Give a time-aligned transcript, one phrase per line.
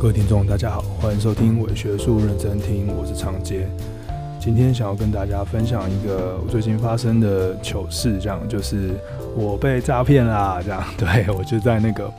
[0.00, 3.68] 各位听众，大家好，欢迎收听伪学术认真听，我是长杰。
[4.40, 8.92] 今天想要跟大家分享一个我最近发生的糗事，这样就是
[9.36, 12.10] 我被诈骗啦，这样 对，我就在那个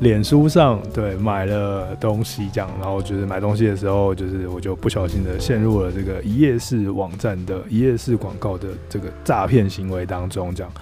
[0.00, 10.72] 脸书上对买了东西，这样，然后就是买东西的时候，就是我就不小心的陷入了这个一页式网站的一页式广告的这个诈骗行为当中，这样，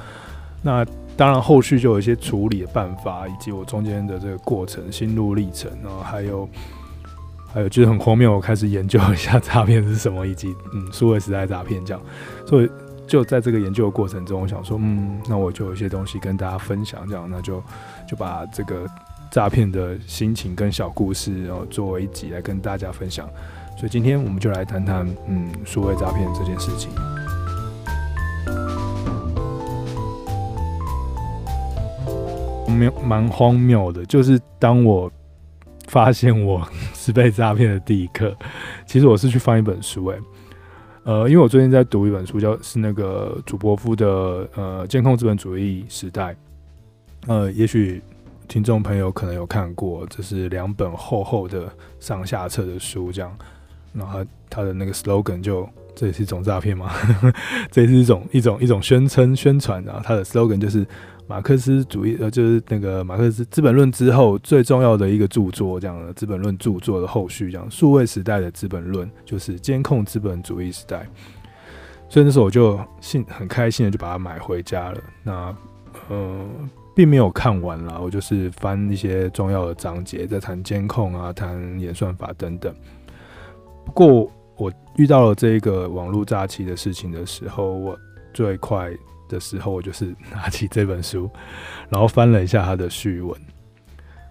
[0.62, 0.86] 那。
[1.18, 6.48] 当然，后续就有一些处理的办法，以及我中间的这个过程、心路历程，然后还有
[7.52, 12.00] 还有就是很荒谬，我开始研究一下诈骗是什么，以及嗯，数位时代诈骗这样。
[12.46, 12.70] 所以
[13.08, 17.60] 就在这个研究的过程中，我想说，嗯，那我就有一些东西跟大家分享，这样，那就
[18.08, 18.86] 就把这个
[19.28, 23.28] 诈骗的心情跟小故事，然后作为一集来跟大家分享。
[23.76, 26.90] 所以今天我们就来谈谈，嗯，数位诈骗这件事情。
[32.68, 35.10] 蛮蛮荒谬的，就是当我
[35.88, 38.36] 发现我 是被诈骗的第一刻，
[38.86, 40.18] 其实我是去翻一本书，诶，
[41.04, 44.06] 呃，因为我最近在读一本书，叫是那个祖伯夫的
[44.54, 46.32] 呃《监控资本主义时代》，
[47.26, 48.02] 呃，也许
[48.46, 53.34] 听众朋友可能有看过，这是两本厚厚的上下册的书，这样，
[53.92, 56.92] 然后他，的那个 slogan 就这也是一种诈骗吗？
[57.72, 60.86] 这也是一种一种一种宣称宣传，然后他的 slogan 就是。
[61.28, 71.06] 马克思主义呃，就是那个马克思《资本论》之后最重要的一个著作，这样的《资本论》著作的后续，这样数位时代的《资本论》就是监控资本主义时代。
[72.08, 75.00] 所以那时候我就兴很开心的就把它买回家了。
[75.22, 75.54] 那
[76.08, 76.48] 呃，
[76.96, 82.74] 并没有看完啦，我就是翻一些重要的章节，在谈监控啊，谈演算法等等。
[83.84, 87.98] 不过我遇到了这个网络诈欺的事情的时候，我
[88.32, 88.90] 最快。
[89.28, 91.30] 的时候，我就是拿起这本书，
[91.88, 93.40] 然后翻了一下他的序文。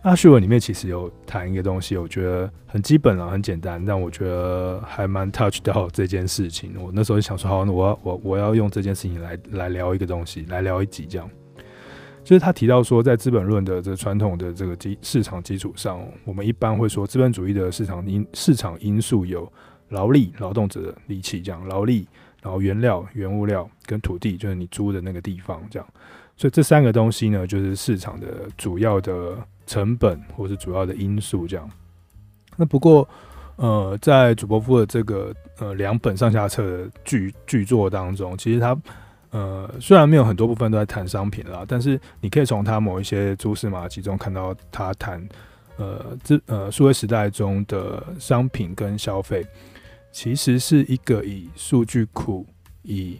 [0.03, 6.75] 那序文里面其实有谈一个东西，我觉得很基本啊，很简单，但我觉得还蛮 touch 到这件事情。
[6.79, 11.29] 我那时候就想说，好，我要我我要用这件事情来来聊一个东西，来聊一集这样。
[12.23, 19.51] 就是他提到说，在《资本论》的这传统的这个基市场基础上，我们一般会说，资本主义的市场因市场因素有
[19.89, 22.07] 劳力、劳动者的力气这样，劳力。
[22.41, 25.87] 然后原料、原物料跟土地，就是你租的那个地方，这样。
[26.35, 28.27] 所以这三个东西呢，就是市场的
[28.57, 31.67] 主要的成本或是主要的因素，这样。
[32.55, 33.07] 那不过，
[33.55, 38.77] 呃，在祖伯夫的这个呃两本上下册的巨巨作当中，其实他
[39.31, 45.27] 呃虽然没有很多部分都在谈商品啦，但是你可以从他某一些蛛丝马迹中看到他谈
[45.77, 49.43] 呃这呃数位时代中的商品跟消费。
[50.19, 52.43] 其实是一个以数据库、
[52.81, 53.19] 以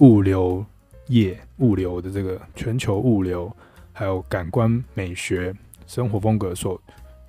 [0.00, 0.62] 物流
[1.06, 3.50] 业、物流的这个全球物流，
[3.94, 5.54] 还有感官美学、
[5.86, 6.78] 生活风格所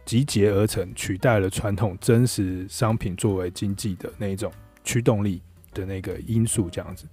[0.03, 4.51] 集结而成，取代了传统真实商品作为经济的那一种
[4.83, 5.41] 驱动力
[5.73, 7.05] 的那个因素，这样子。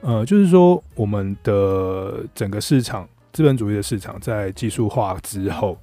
[0.00, 5.76] 呃，就是说，我们的整个市场，资本主义的市场，在技术化之后，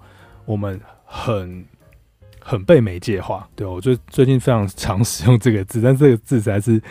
[0.46, 1.64] 我们很。
[2.50, 6.82] 很被媒介化，对，我最最近非常常使用这个字，但这个字实在是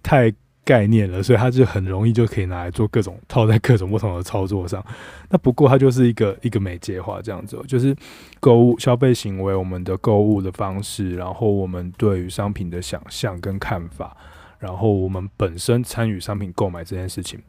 [0.00, 0.32] 太
[0.64, 4.84] 概念了，所以它就很容易就可以拿来做各种套在各种不同的操作上。
[5.28, 7.92] 那不过它就是一个一个媒介化这样子，就是
[8.38, 14.16] 购物消费行为，我们的购物的方式，然后我们对于商品的想象跟看法，
[14.60, 17.40] 然后我们本身参与商品购买这件事情，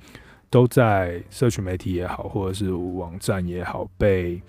[0.50, 4.42] 都在社群媒体也好，或者是网站也好被。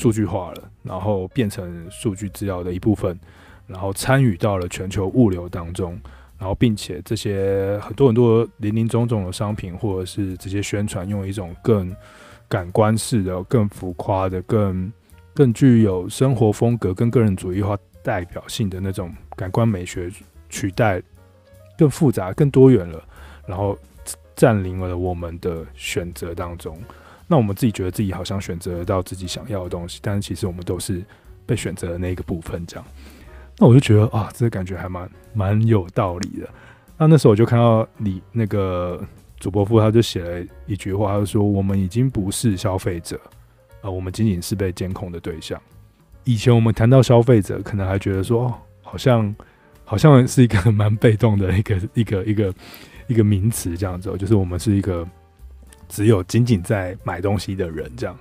[0.00, 3.20] 数据化了，然后变成数据资料的一部分，
[3.66, 6.00] 然后参与到了全球物流当中，
[6.38, 11.94] 然后并且这些很多很多林林总总的商品，或者是这些宣传，用一种更
[12.48, 14.90] 感官式的、更浮夸的、更
[15.34, 20.10] 更具有生活风格、跟个人主义化代表性的那种感官美学
[20.48, 21.02] 取代，
[21.76, 23.04] 更复杂、更多元了，
[23.46, 23.78] 然后
[24.34, 26.80] 占领了我们的选择当中。
[27.32, 31.00] 那我们自己觉得自己好像选择到自己想要的东西，但是其实我们都是
[31.46, 32.84] 被选择的那个部分，这样。
[33.56, 36.48] 那我就觉得啊，这个感觉还蛮蛮有道理的。
[36.98, 39.00] 那那时候我就看到你那个
[39.38, 43.16] 祖伯夫，他就写了一句话，他就说：“我们已经不是消费者，
[43.80, 45.56] 啊，我们仅仅是被监控的对象。”
[46.24, 49.32] 以前我们谈到消费者，可能还觉得说，哦好像
[49.84, 52.54] 好像是一个 蛮被动的一个一个一个
[53.06, 55.06] 一个名词，这样子，就是我们是一个。
[55.90, 58.16] 只有仅仅在买东西的人这样，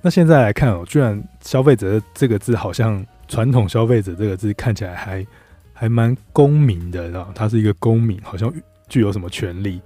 [0.00, 5.26] 那现在来看哦，居然消费者这个字好像传统消费者这个字看起来还
[5.74, 8.50] 还蛮公民的，然后他是一个公民，好像
[8.88, 9.82] 具有什么权利。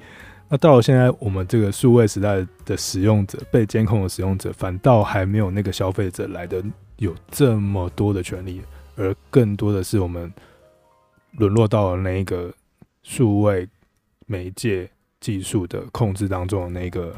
[0.49, 6.63] 那到了现在，我们这个数位时代的使用者，被监控的使用者，反倒还没有那个消费者来的
[6.97, 8.61] 有这么多的权利，
[8.97, 10.33] 而更多的是我们
[11.39, 12.53] 沦落到了那一个
[13.05, 13.67] 数位
[14.27, 17.15] 媒介技术的控制当中的那个。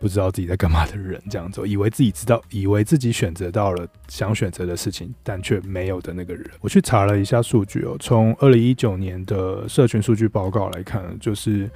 [0.00, 6.48] 不知道自己在干嘛的人，这样子，以为自己知道，以为自己选择到了想选择的事情，但却没有的那个人。
[6.60, 11.68] 我去查了一下数据哦，从二零一九年的社群数据报告来看，就是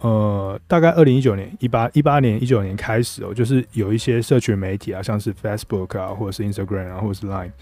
[0.00, 7.52] 呃，大概二零一九年、一八、一八年、一九年开始哦，就是有一些社群媒体啊，像是 Facebook 啊，或者是 Instagram 啊，或者是 Line，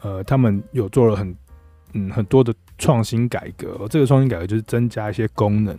[0.00, 1.36] 呃，他们有做了很
[1.92, 3.86] 嗯很多的创新改革。
[3.90, 5.76] 这个创新改革就是增加一些功能。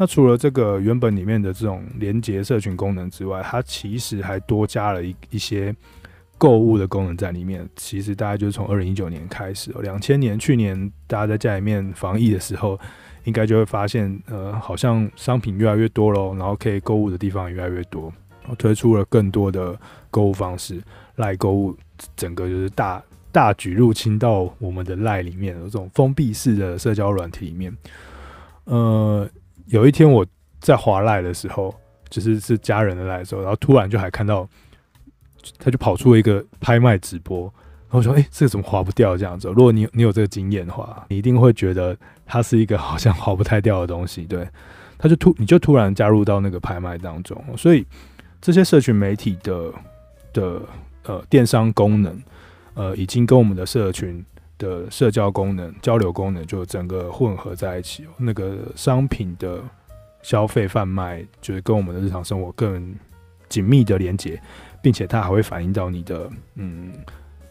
[0.00, 5.74] 那除了这个原本里面的这种连接社群功能之外，它其实还多加了一一些
[6.38, 7.68] 购物的功能在里面。
[7.74, 12.78] 其实大概就是从二零一九年开始，两千年去年大家在家里面防疫的时候，
[13.24, 18.12] 应该就会发现，呃，好像商品越来越多喽，然后可以购物的地方也越来越多，
[18.56, 19.76] 推出了更多的
[20.12, 20.80] 购物方式，
[21.16, 21.76] 赖购物
[22.14, 23.02] 整个就是大
[23.32, 27.76] 大举入侵到我们的赖里面，这种封闭式的社交软体里面，
[28.66, 29.28] 呃。
[29.68, 30.26] 有一天我
[30.60, 31.74] 在滑赖的时候，
[32.08, 34.48] 就是是家人的赖的时候，然后突然就还看到，
[35.58, 44.22] 他就跑出了一个拍卖直播，然后说：“哎、这个怎么划不掉这样子？”如果你你有这个经验的话，你一定会觉得它是一个好像划不太掉的东西。
[44.24, 44.48] 对，
[44.98, 47.86] 他就突你就突然加入到那个拍卖当中，所以
[48.40, 49.72] 这些社群媒体的
[50.32, 50.62] 的
[51.04, 52.22] 呃电商功能，
[52.74, 54.24] 呃，已经跟我们的社群。
[54.58, 59.62] 的社交功能、交流功能就整个混合在一起，那个商品的
[60.22, 62.94] 消费贩卖就是跟我们的日常生活更
[63.48, 64.40] 紧密的连接，
[64.82, 66.92] 并且它还会反映到你的嗯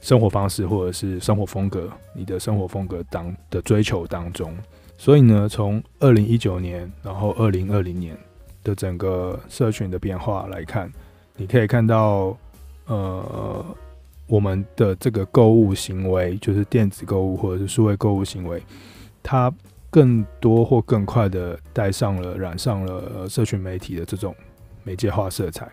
[0.02, 4.56] 生活方式或者是生活风格，你的生活风格当的追求当中。
[4.98, 8.18] 所以呢，从二零一九年，然后二零二零年
[8.64, 10.92] 的整个社群的变化来看，
[11.36, 12.38] 你可以看到
[12.86, 13.66] 呃。
[14.28, 18.62] 我们的这个购物行为，就是电子购物或者是数位购物行为，
[19.24, 19.52] 它
[19.90, 24.36] 更多或更快的带上了、染上了社群媒体的这种
[24.84, 25.70] 媒介化色彩。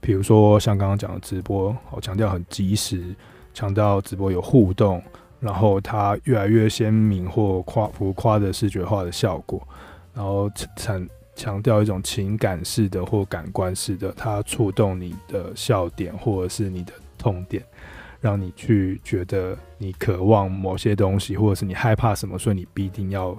[0.00, 3.16] 比如说像刚刚讲的直播，我强调很及时，
[3.52, 5.02] 强调直播有互动，
[5.40, 9.66] 然后它越来越鲜明或夸浮夸的视觉化的效果，
[10.14, 17.62] 然后强强调一种情感式的或感官式的，它触动你的笑点或者是你的痛点。
[18.20, 23.38] 让你去觉得你渴望某些东西，或者是你害怕什么，所以你必定要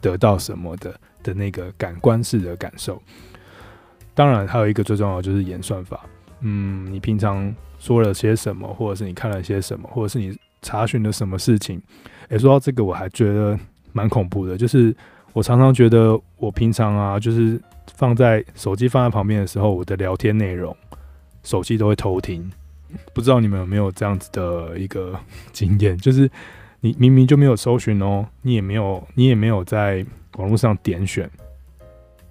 [0.00, 0.92] 得到什么的
[1.22, 3.00] 的那个感官式的感受。
[4.14, 6.04] 当然，还有一个最重要的就是演算法。
[6.40, 11.80] 嗯，你平常说了些什么，或者是你看了些什么，或者是你查询了什么事情。
[12.30, 13.56] 诶，说到这个，我还觉得
[13.92, 14.92] 蛮恐怖的，就是
[15.32, 17.60] 我常常觉得我平常啊，就是
[17.94, 20.76] 放在手机放在旁边的时候，我的聊天内容，
[21.44, 22.50] 手机都会偷听。
[23.12, 25.18] 不知道你们有没有这样子的一个
[25.52, 26.30] 经验，就是
[26.80, 30.04] 你明明就没有搜寻哦，你也没有，你也没有在
[30.36, 31.28] 网络上点选，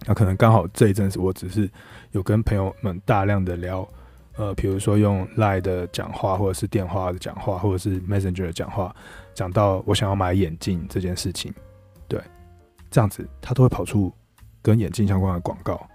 [0.06, 1.70] 那可能刚好这一阵子我只是
[2.12, 3.88] 有跟朋友们大量的聊，
[4.38, 8.96] 呃，比如说用 Line 的讲话，或者是电话的讲话，或者是 Messenger 的讲话，
[9.34, 11.54] 讲到我想要买眼镜这件事情，
[12.08, 12.22] 对，
[12.90, 14.14] 这样子他都会跑出
[14.62, 15.86] 跟眼镜相关的广告。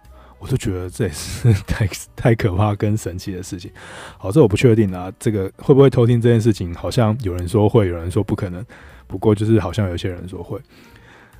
[0.42, 3.70] 我就觉得这也是 太太可怕跟神奇的事情。
[4.18, 6.74] 好，这我不确定啊，这个会不会偷听这件事情？
[6.74, 8.66] 好像有人说会，有人说不可能。
[9.06, 10.58] 不过就是好像有些人说会。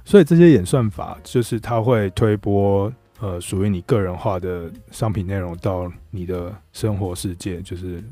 [0.04, 8.04] 所以这些演算法就是它会推播呃属于你个人化的商品内容到你的生活世界，就是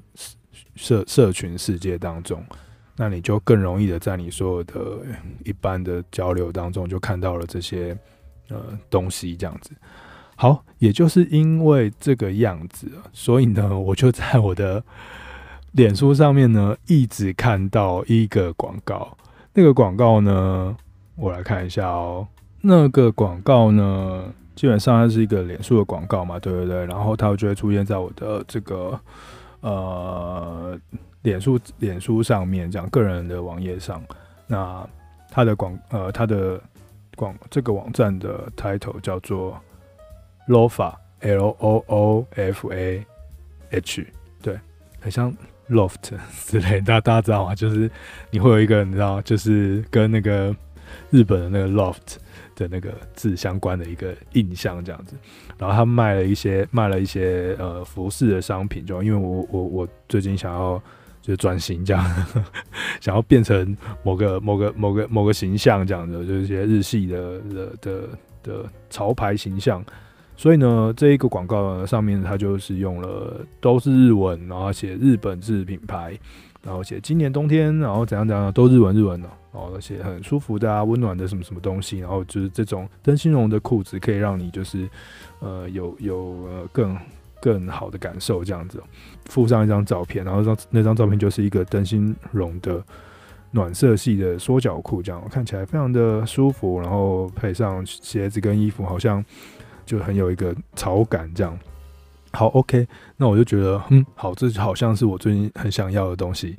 [0.74, 2.44] 社社群世界当中。
[2.96, 4.74] 那你就更容易的在你所有的
[5.44, 7.96] 一般的交流当中就看到了这些
[8.48, 9.70] 呃东西，这样子。
[10.40, 14.82] 好，也就是因为这个样子，所以呢，我就在我的
[15.72, 19.14] 脸书上面呢，一直看到一个广告。
[19.52, 20.74] 那个广告呢，
[21.16, 22.26] 我来看一下哦。
[22.62, 26.86] 那个广告呢，基本上它是一个脸书的广告嘛，对不对？
[26.86, 28.98] 然后它就会出现在我的这个
[29.60, 30.80] 呃
[31.20, 34.02] 脸书脸书上面，这样个人的网页上。
[34.46, 34.88] 那
[35.30, 36.58] 它的广呃它的
[37.14, 39.54] 广这个网站的 title 叫做。
[40.50, 43.06] Lofa l o o f a
[43.70, 44.04] H，
[44.42, 44.58] 对，
[44.98, 45.32] 很像
[45.68, 46.10] loft
[46.46, 47.54] 之类，大家大家知道吗？
[47.54, 47.88] 就是
[48.32, 50.54] 你会有一个，你知道，就是跟那个
[51.10, 52.16] 日本的那个 loft
[52.56, 55.14] 的那个字相关的一个印象这样子。
[55.56, 60.82] 然后他卖了一些卖了一些呃服饰的商品，就因为我我我最近想要
[61.22, 62.26] 就是转型这样，
[63.00, 68.08] 想要变成某个某个某个某个形象这样的，就是一些日系的的的
[68.42, 69.84] 的潮牌形象。
[70.40, 76.18] 所以呢，这一个广告呢上面它就是用了都是日文，然后写日本制品牌，
[76.64, 84.88] 然后写今年冬天，然后怎样怎样都日文日文的，然后写很舒服的啊，温暖的什么什么东西，然后就是这种灯芯绒的裤子可以让你就是
[85.40, 86.96] 呃有有呃更
[87.38, 88.82] 更好的感受这样子，
[89.26, 92.82] 附上一张照片，然后那那张照片就是一个灯芯绒的
[93.50, 99.22] 暖色系的缩脚裤，这样看起来非常的舒服，然后配上鞋子跟衣服，好像。
[99.84, 101.58] 就很有一个潮感，这样
[102.32, 102.86] 好 OK。
[103.16, 106.56] 那我就觉得，嗯，好，这好像是我最近很想要的东西。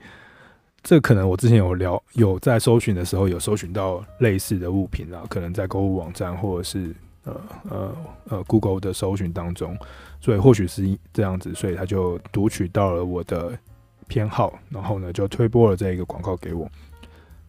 [0.84, 7.96] 这可能我之前有聊，有在搜寻的时候有搜寻到类似的物品啊，可能在购物网站或者是呃呃
[8.30, 9.78] 呃 Google 的搜寻当中，
[10.20, 13.58] 所以或许是这样子，所以他就读取到了我的
[14.08, 16.68] 偏好，然后呢就推播了这一个广告给我。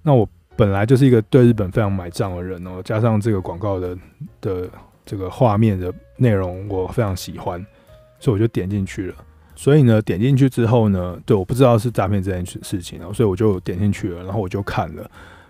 [0.03, 3.99] 那我本来就是一个对日本非常买账的人哦，加上这个广告的
[4.41, 4.71] 的。
[5.05, 7.65] 这个画面的内容我非常喜欢，
[8.19, 9.15] 所以我就点进去了。
[9.55, 15.09] 所以呢，点进去之后呢，对，我不知道是诈骗这件事事情，然后所以我就点进去了，然后我就看了。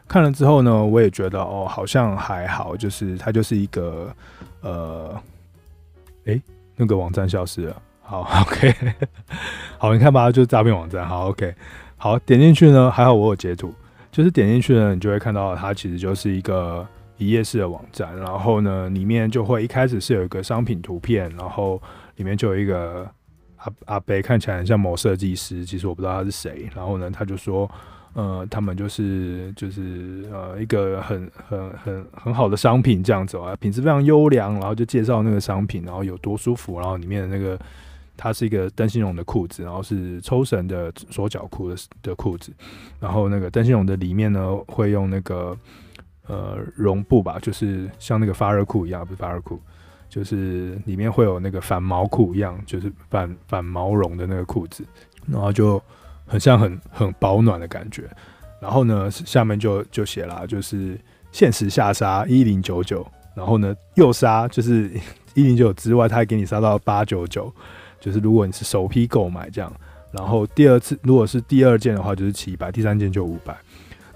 [0.08, 4.14] 看了之后呢，我也觉得哦，好像还好，就是它就是一个
[4.60, 5.14] 呃，
[6.24, 6.42] 诶，
[6.76, 7.82] 那个网站消失了。
[8.02, 8.74] 好，OK，
[9.78, 11.06] 好，你看吧，就是诈骗网站。
[11.06, 11.54] 好，OK，
[11.96, 13.72] 好，点进去呢，还好我有截图，
[14.10, 16.86] 就是点进去呢，你就会看到它其实就是一个。
[17.18, 21.80] 一页式的网站，然后呢，里面就会一开始是有一个商品图片，然后
[22.16, 23.08] 里面就有一个
[23.56, 26.68] 阿阿伯，看起来很像某设计师，其实我不知道他是谁。
[26.74, 27.70] 然后呢，他就说，
[28.14, 37.56] 呃，他们就是就是呃一个很很很很好的商品这样子啊，品质非常优良，然后就介绍那个商品，然后有多舒服，然后里面的那个
[38.16, 42.52] 它是一个灯芯绒的裤子，然后是抽绳的缩脚裤的的裤子，
[42.98, 45.56] 然后那个灯芯绒的里面呢会用那个。
[46.28, 49.60] 呃，绒布吧，就是像那个发热裤一样，不是发热裤，
[50.08, 54.84] 就是里面会有那个反毛裤一样，就是反反毛绒的那个裤子，
[55.26, 55.82] 然后就
[56.24, 58.08] 很像很很保暖的感觉。
[58.60, 60.96] 然后呢，下面就就写了，就是
[61.32, 64.88] 限时下杀一零九九，然后呢又杀，就是
[65.34, 67.52] 一零九九之外，他还给你杀到八九九，
[67.98, 69.72] 就是如果你是首批购买这样，
[70.12, 73.58] 然后第二次如果是第二件的话就是七百，第三件就五百。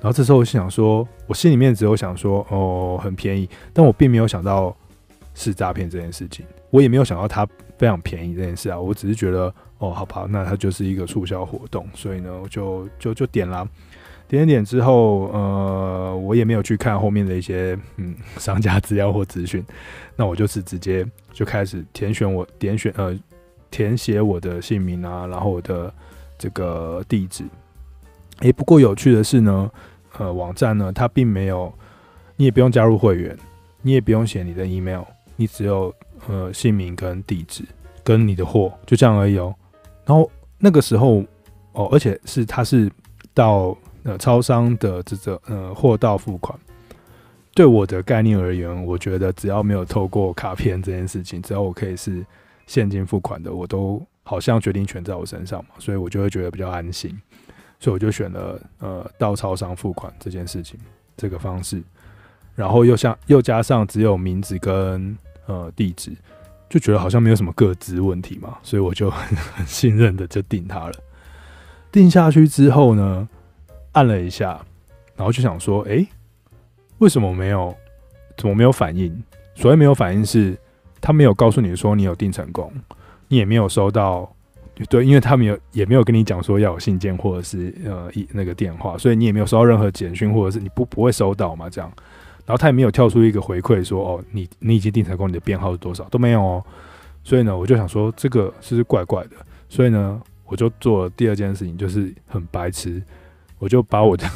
[0.01, 4.77] 然后这时候我想说，我心里面只有想说，哦，很便宜，但我并没有想到
[5.35, 7.47] 是诈骗这件事情，我也没有想到它
[7.79, 13.67] 非常便宜这件事啊，我只是觉得，哦，好吧，那它就是一个促销活动，所以呢，我就就就点了，
[14.29, 19.65] 点一点之后，呃，我也没有去看后面的一些嗯商家资料或资讯，
[20.15, 23.19] 那我就是直接就开始填选我点选呃
[23.71, 25.93] 填写我的姓名啊，然后我的
[26.39, 27.45] 这个地址。
[28.41, 29.71] 诶，不过有趣的是呢，
[30.19, 31.73] 呃，网站呢，它并没有，
[32.37, 33.37] 你也不用加入会员，
[33.83, 35.03] 你也不用写你的 email，
[35.37, 35.95] 你只有
[36.29, 37.65] 呃姓名跟地址
[38.05, 39.55] 跟你的货，就这样而已哦。
[40.05, 41.25] 然后那个时候
[41.73, 42.91] 哦，而且是它是
[43.33, 46.59] 到呃超商的这个呃货到付款。
[47.55, 52.23] 对我的概念而言，我觉得只要没有透过卡片这件事情，只要我可以是
[52.67, 57.19] 现金付款的，我都好像决定权在我身上嘛，所以我就会觉得比较安心。
[57.79, 60.79] 所以我就选了呃到超商付款这件事情
[61.17, 61.83] 这个方式，
[62.55, 65.17] 然后又像又加上只有名字跟
[65.47, 66.13] 呃地址，
[66.69, 70.93] 就觉得好像没有什么个资问题嘛，所以我就很 很信任的就定它了。
[71.93, 73.29] 定下去之后呢，
[73.93, 74.61] 按了一下，
[75.15, 76.07] 然后就想说，哎、
[76.99, 77.75] 为什么没有？
[78.37, 79.23] 怎么没有反应？
[79.55, 80.59] 所谓没有反应是，
[81.01, 82.71] 他没有告诉你说你有订成功，
[83.29, 84.31] 你也没有收到。
[84.91, 91.91] 对，因为他们有也没有跟你讲说要有信件或者是呃一那个电话，所以你也没有收到任何简讯，或者是你不不会收到嘛这样。
[92.45, 96.65] 然后他也没有跳出一个回馈说哦，你你已经订成功，你的编号是多少都没有哦。
[97.25, 99.31] 所以呢，我就想说这个是不是怪怪的？
[99.69, 103.03] 所以呢，我就做了第二件事情，就是很白痴，
[103.59, 104.29] 我就把我的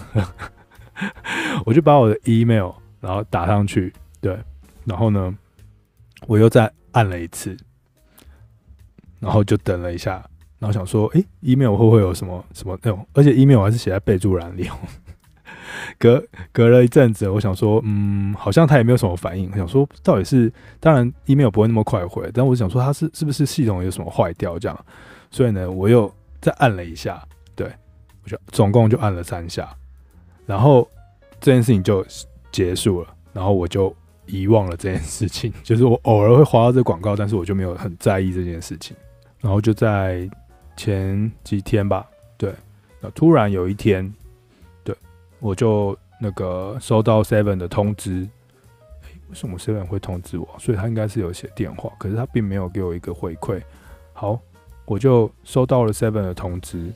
[1.64, 4.36] 我就把我的 email 然后打上去，对，
[4.84, 5.36] 然后呢，
[6.26, 7.56] 我又再按了一次。
[9.20, 10.24] 然后就等了一下，
[10.58, 13.06] 然后想说，诶，email 会不会有什么什么那种？
[13.12, 14.68] 而且 email 还是写在备注栏里。
[15.98, 16.22] 隔
[16.52, 19.48] 隔了一阵子，我想说，嗯，好像他也没有什么反应。
[19.52, 24.84] 我想说，到底是，当然 email 不会那么快回，但我想说，他是是不是系统有什么坏掉这样？
[25.30, 27.22] 所以呢，我又再按了一下，
[27.54, 27.70] 对，
[28.24, 29.68] 我就总共就按了三下，
[30.46, 30.88] 然后
[31.40, 32.04] 这件事情就
[32.50, 33.94] 结束了，然后我就
[34.26, 38.96] 遗忘了这件事情， 就是我偶尔会滑到这广告，但是我就没有很在意这件事情。
[39.40, 40.28] 然后就在
[40.76, 42.06] 前几天吧，
[42.36, 42.54] 对，
[43.00, 44.12] 那突然有一天，
[44.84, 44.94] 对，
[45.38, 48.28] 我就那个收到 Seven 的通知，
[49.28, 50.48] 为什么 Seven 会通知我？
[50.58, 53.62] 所以他应该是有写电话，可是他并没有给我一个回馈。
[54.12, 54.38] 好，
[54.84, 56.92] 我就收到了 Seven 的通知，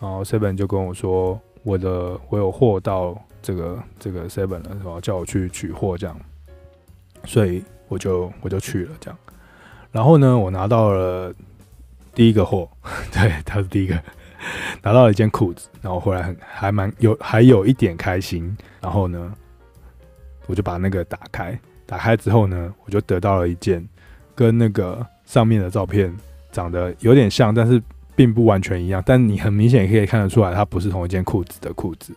[0.00, 6.16] 然后 Seven 就跟我说，我的我有货到这个这个 Seven 了，然后叫我去取货这样，
[7.24, 9.18] 所以我就我就去了这样。
[9.90, 11.34] 然后呢，我拿到了
[12.14, 12.68] 第一个货，
[13.12, 13.94] 对，他是第一个
[14.82, 18.56] 拿到了一件裤子，然后回来很还蛮有还有一点开心。
[18.80, 19.32] 然后呢，
[20.46, 23.86] 我就把那个打开，打开之后呢，我就得到了一件
[24.34, 26.14] 跟那个上面的照片
[26.50, 27.82] 长得有点像，但是
[28.14, 29.02] 并不完全一样。
[29.06, 32.12] 但你很明显可以看得出来，它不是同一件裤子的裤子。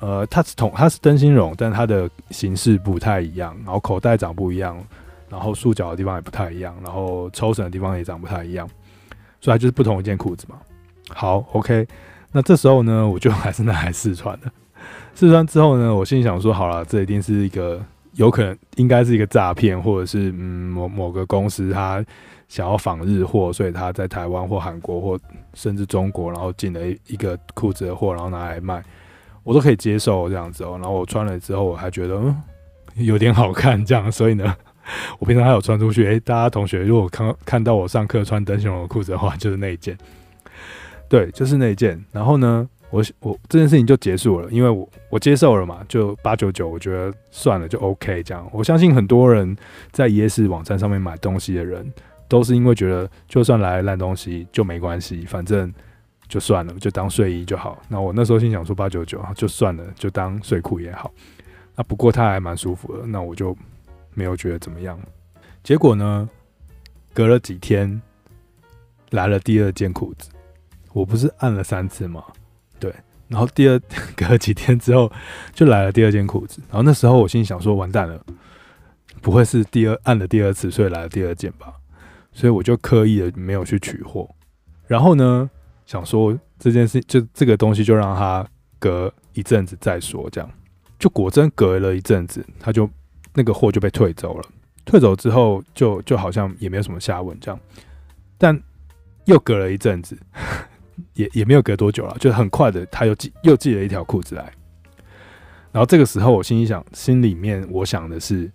[0.00, 4.82] 呃，它是同它是灯芯绒，但它的形式不太一样，然后口袋长不一样。
[5.30, 8.66] 然后束脚的地方也不太一样，然后抽绳的地方也长不太一样，
[9.40, 10.56] 所以它就是不同一件裤子嘛。
[11.10, 11.86] 好，OK，
[12.32, 14.50] 那这时候呢，我就还是拿来试穿的。
[15.14, 22.04] 试穿之后呢，我心里想说，好了，这一定是一个有可能应该是一个诈骗，或者是嗯某某个公司他
[22.46, 25.18] 想要仿日货，所以他在台湾或韩国或
[25.54, 28.82] 甚至中国，然后进了一一个裤子的货，然后拿来卖，
[29.42, 30.72] 我都可以接受这样子哦。
[30.80, 32.42] 然后我穿了之后，我还觉得嗯
[32.96, 34.54] 有点好看这样，所以呢。
[35.18, 39.96] 我平常还有穿出去，诶、大家同学如果看看到我上课穿灯芯绒裤子的话，就是那一件，
[41.08, 42.02] 对，就是那一件。
[42.12, 48.48] 然后呢，我我这件事情就结束了，因为我我接受了嘛，就八九九，我觉得算了，就 OK 这样。
[48.52, 49.56] 我相信很多人
[49.92, 51.92] 在夜市网站上面买东西的人，
[52.28, 55.72] 都是因为觉得就算来烂东西就没关系，反正
[56.28, 57.80] 就算了，就当睡衣就好。
[57.88, 61.10] 那我那时候心想说八九九就算了，就当睡裤也好。
[61.76, 63.56] 那不过它还蛮舒服的，那我就。
[64.18, 64.98] 没有觉得怎么样，
[65.62, 66.28] 结果呢？
[67.14, 68.02] 隔了几天，
[69.10, 70.28] 来了第二件裤子。
[70.92, 72.24] 我不是按了三次吗？
[72.80, 72.92] 对，
[73.28, 73.80] 然后第二
[74.16, 75.10] 隔了几天之后，
[75.54, 76.60] 就来了第二件裤子。
[76.68, 78.20] 然后那时候我心里想说：完蛋了，
[79.22, 81.72] 不会是第二按了第二次，所以来了第二件吧？
[82.32, 84.28] 所以我就刻意的没有去取货。
[84.88, 85.48] 然后呢，
[85.86, 88.44] 想说这件事就这个东西就让它
[88.80, 90.50] 隔一阵子再说，这样
[90.98, 92.90] 就果真隔了一阵子，它就。
[93.38, 94.44] 那个货就被退走了，
[94.84, 97.60] 退走之后就就好像也没有什么下文这样，
[98.36, 98.60] 但
[99.26, 100.18] 又隔了一阵子，
[101.14, 104.52] 也也没有隔多久了，就很快的他又寄又寄了一条裤子来，
[105.70, 108.50] 然后这个时候我心里想，心里面我想的是，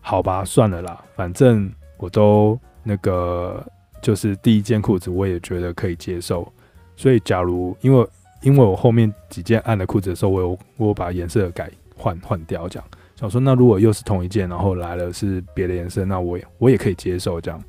[0.00, 3.62] 好吧，算了啦，反正我都那个
[4.00, 6.50] 就是第一件裤子我也觉得可以接受，
[6.96, 8.08] 所以假如因为
[8.40, 12.88] 因为我后面几件暗的裤子的时候，我有我把颜色改换换掉这样。
[13.14, 17.62] 想说：“那如果又是同一件，然后来了是别的颜色，那我也我也可以接受这样，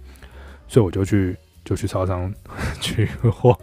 [0.68, 2.34] 所以我就去就去超商
[2.82, 3.56] 取货，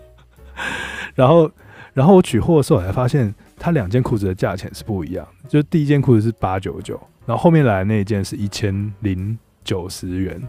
[1.17, 1.51] 然后
[1.93, 10.41] 然后我取货的时候，我才发现它两件裤子的价钱是不一样，就第一件裤子是八九九，然后后面来的那一件是一千零九十元，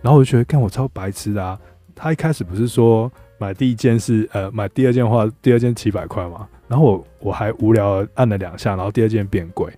[0.00, 1.58] 然后我就觉得，看我超白痴的啊！
[1.94, 9.70] 他一开始不是说买第一件是呃买第二件的话，第二件七百块嘛，然后我我还无聊按了两下，然后第二件变贵。”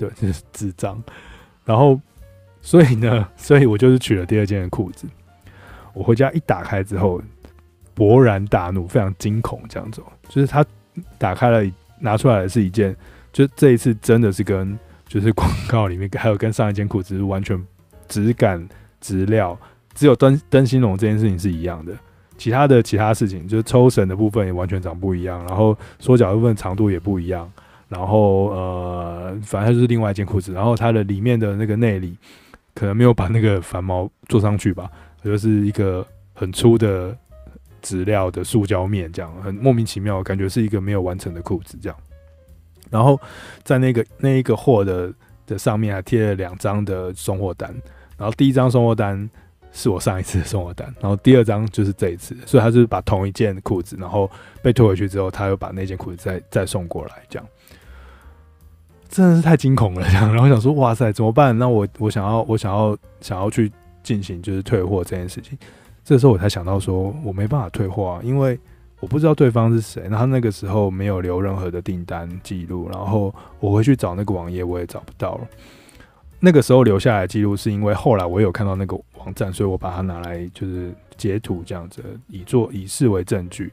[0.00, 1.00] 对， 就是智障。
[1.64, 2.00] 然后，
[2.62, 5.06] 所以呢，所以我就是取了第二件的裤子。
[5.92, 7.20] 我回家一打开之后，
[7.94, 10.02] 勃然大怒，非常惊恐，这样子。
[10.28, 10.64] 就是他
[11.18, 12.96] 打开了，拿出来的是一件，
[13.32, 17.62] 就这一次真的是跟就是 广告里面还有跟上一件裤子是完全
[18.08, 18.66] 质感、
[19.00, 19.58] 质料，
[19.94, 21.92] 只有灯灯芯绒这件事情是一样的，
[22.38, 27.50] 其他的其他事情就是抽绳的部分也完全长不一样，然后缩脚的部分长度也不一样。
[27.90, 32.16] 然后呃，反正就是另外一件裤子，然后它的里面的那个内里
[32.72, 34.88] 可能没有把那个繁毛做上去吧，
[35.24, 37.14] 就是一个很粗的
[37.82, 41.98] 纸料的塑胶面，这样很莫名其妙，感觉是一个没有完成的裤子这样。
[42.90, 43.20] 然后
[43.64, 45.12] 在那个那一个货的
[45.46, 47.74] 的上面还贴了两张的送货单，
[48.16, 49.28] 然后第一张送货单
[49.72, 54.30] 是我上一次的送货单，然后第二张就是这一次，所以他是把同一件裤子，然后
[54.62, 57.48] 被退回去之后，他又把那件裤子再再送过来这样。
[59.10, 61.56] 真的是太惊恐了， 然后想说，哇塞，怎么办？
[61.58, 63.70] 那我我想要，我想要想要去
[64.04, 65.58] 进行就是退货这件事情。
[66.04, 68.58] 这时候我才想到说，我没办法退货啊，因为
[69.00, 70.06] 我不知道对方是谁。
[70.08, 75.46] 然后那个时候没有留任何的订单记录，然后我回去找那个网页，我也找不到了。
[76.38, 83.72] 那个时候留下来记录，是因为后来我有看到那个网站，所以我把它拿来就是截图这样子，以做以视为证据。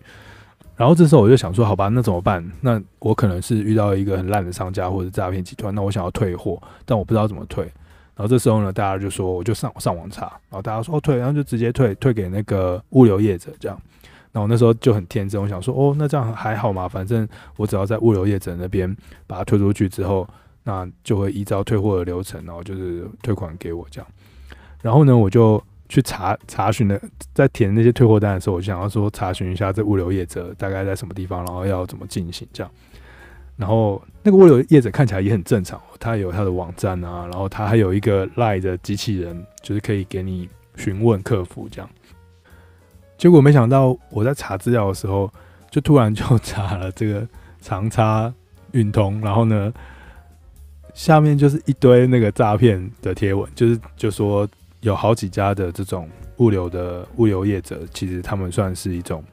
[0.77, 2.47] 然后这时候我就想说，好吧，那怎么办？
[2.61, 7.65] 那我可能是遇到一个很烂的商家或者诈骗集团，那我想要退货，但我不知道怎么退。
[8.15, 13.79] 然后这时候呢，大家就说，我就上上网查，然后大家说哦退，然后就直接退，退给那个物流业者这样。
[14.31, 20.27] 那我那时候就很天真，我想说哦，那这样还好嘛，反正我只要在物流业者那边把它退出去之后，
[20.63, 24.07] 那就会依照退货的流程，然后就是退款给我这样。
[24.81, 27.01] 然后呢，我就去查查询的，
[27.33, 32.71] 在填那些退货单的时候，我就想要说查询一下这物流业者大概在什么地方，然后要怎么进行这样。
[33.55, 41.89] 然后那个物流业者看起来也很正常，他有他的网站啊，然后他还有一个 LINE 的机器人，就是可以给你询问客服这样。
[43.17, 45.31] 结果没想到我在查资料的时候，
[45.71, 47.27] 就突然就查了这个
[47.59, 48.31] 长差
[48.73, 49.73] 运通，然后呢，
[50.93, 54.47] 下面就是一堆那个诈骗的贴文，就是就说
[54.81, 59.23] 有好几家的这种物流的物流业者，其实他们算是一种。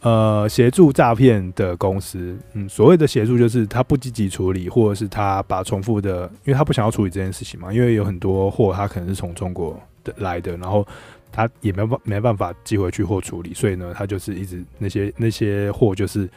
[0.00, 10.86] 呃，协助诈骗的公司，嗯，所谓的协助就是他不积极处理，或者是他把重复的，因为他不想要处理这件事情嘛，因为有很多货他可能是从中国的来的，然后
[11.32, 16.28] 他也没办没办法寄回去或处理，所以呢，他就是一直那些那些货就是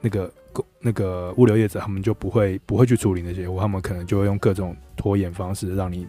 [0.00, 0.32] 那个
[0.80, 6.06] 那个物流业者他们就不会不会去处理那些货，他们可能就会用各种拖延方式让你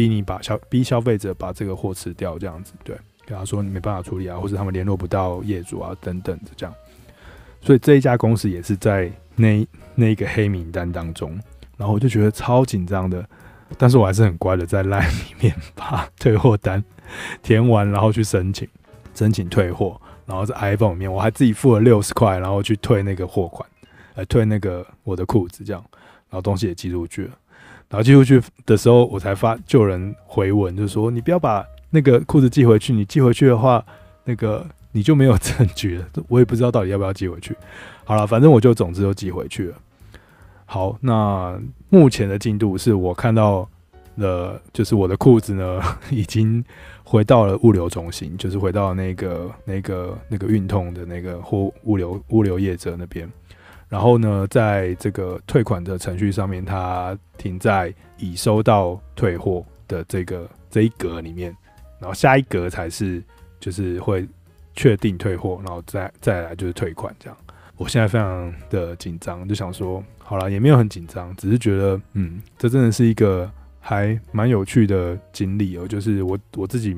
[0.00, 2.96] 逼你把消逼消费者把这个货吃掉，这样子，对。
[3.26, 6.74] 比方说你没办法处理啊，或者他们联络不到业主啊，等等的这样，
[7.60, 11.38] 所以这一家公司也是在那那一个黑名单当中，
[11.76, 13.22] 然后我就觉得超紧张的，
[13.76, 16.82] 但是我还是很乖的在 LINE 里面把退货单
[17.42, 18.66] 填完，然后去申请
[19.14, 23.68] 申请退货，然后在 iPhone 里面我还自己付了六十块，然后去退那个货款，
[24.14, 25.84] 呃，退那个我的裤子这样，
[26.30, 27.32] 然后东西也寄出去了，
[27.90, 31.62] 然后寄出去的时候我才发就有人回文，就说你不要把。
[31.92, 33.84] 那个裤子寄回去，你寄回去的话，
[34.22, 36.06] 那个你就没有证据了。
[36.28, 37.52] 我也不知道到底要不要寄回去。
[38.06, 39.74] 好了，反正我就总之都寄回去了。
[40.66, 43.68] 好，那目前的进度是我看到
[44.14, 46.64] 了，就是我的裤子呢 已经
[47.02, 53.28] 回到了物流中心，就是回到那个那个那个运通的那个货物流物流业者那边。
[53.90, 61.54] 然后呢，在这个退款的程序上面，它停在已收到退货的这个这一格里面。
[61.98, 63.22] 然后下一格才是，
[63.58, 64.26] 就是会
[64.74, 67.36] 确定退货，然后再再来就是退款这样。
[67.76, 73.50] 我现在非常的紧张，就想说，好了，也没有很紧张，只是觉得，嗯，这真的是一个
[73.80, 75.88] 还蛮有趣的经历哦。
[75.88, 76.96] 就是我我自己，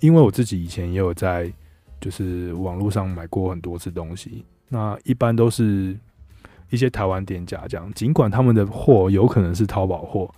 [0.00, 1.50] 因为我自己以前也有在
[2.00, 5.96] 就是网络上买过很多次东西，那一般都是
[6.70, 10.30] 一些台湾店家这样，尽管他们的货有可能是淘宝货。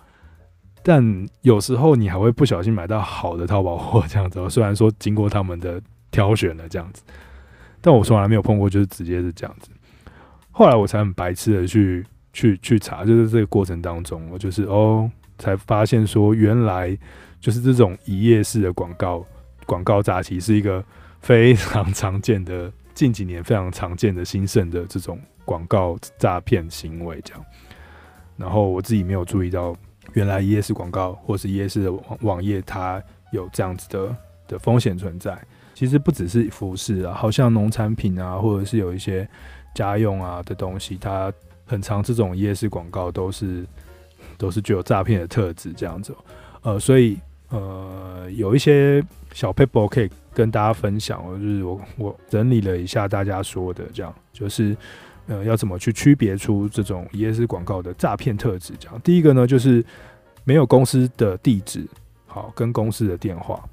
[0.83, 7.03] 但有时候你还会不小心买到好的淘宝货这样子， 虽然说经过他们的挑选了这样子，
[7.81, 9.69] 但我从来没有碰过，就是直接是这样子。
[10.49, 16.97] 后来我才很白痴的去去去查，就是这个过程当中，我就是哦，才发现说原来
[17.39, 19.23] 就是这种一页式的广告
[19.67, 20.83] 广告扎旗是一个
[21.19, 27.43] 非常常见的，近几年非常常见的兴盛的这种广告诈骗行为这样。
[28.37, 29.75] 然后我自己没有注意到。
[30.13, 35.39] 原来一页式广告或是一页式的网网页，它有这样子的的风险存在。
[35.73, 39.25] 其实不只是服饰啊，好像农产品啊，或者是有一些
[39.73, 41.31] 家用啊的东西，它
[41.65, 43.65] 很常这种一页式广告都是
[44.37, 46.13] 都是具有诈骗的特质这样子。
[46.61, 47.17] 呃，所以
[47.51, 49.01] 呃有一些
[49.33, 54.75] 小 paper 可以跟大家分享，就是我我整理了一下大家说的这样，就是。
[55.27, 58.73] 呃，要怎么去区别出这种 ES 广告的诈骗特质？
[58.79, 59.85] 这样，第一个呢，就是
[60.43, 61.87] 没有公司的地址，
[62.25, 63.63] 好，跟公司的电话，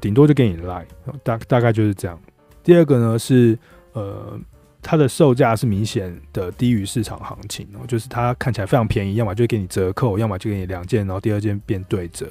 [0.00, 0.84] 顶多就给你 line，
[1.24, 2.16] 大大概就是这样。
[2.62, 3.58] 第二个呢是，
[3.94, 4.38] 呃，
[4.82, 12.30] 它的售价是明显的低于市场行情哦，就是它看起来非常便宜，要么就给你折扣，要么就给你两件，然后第二件变对折。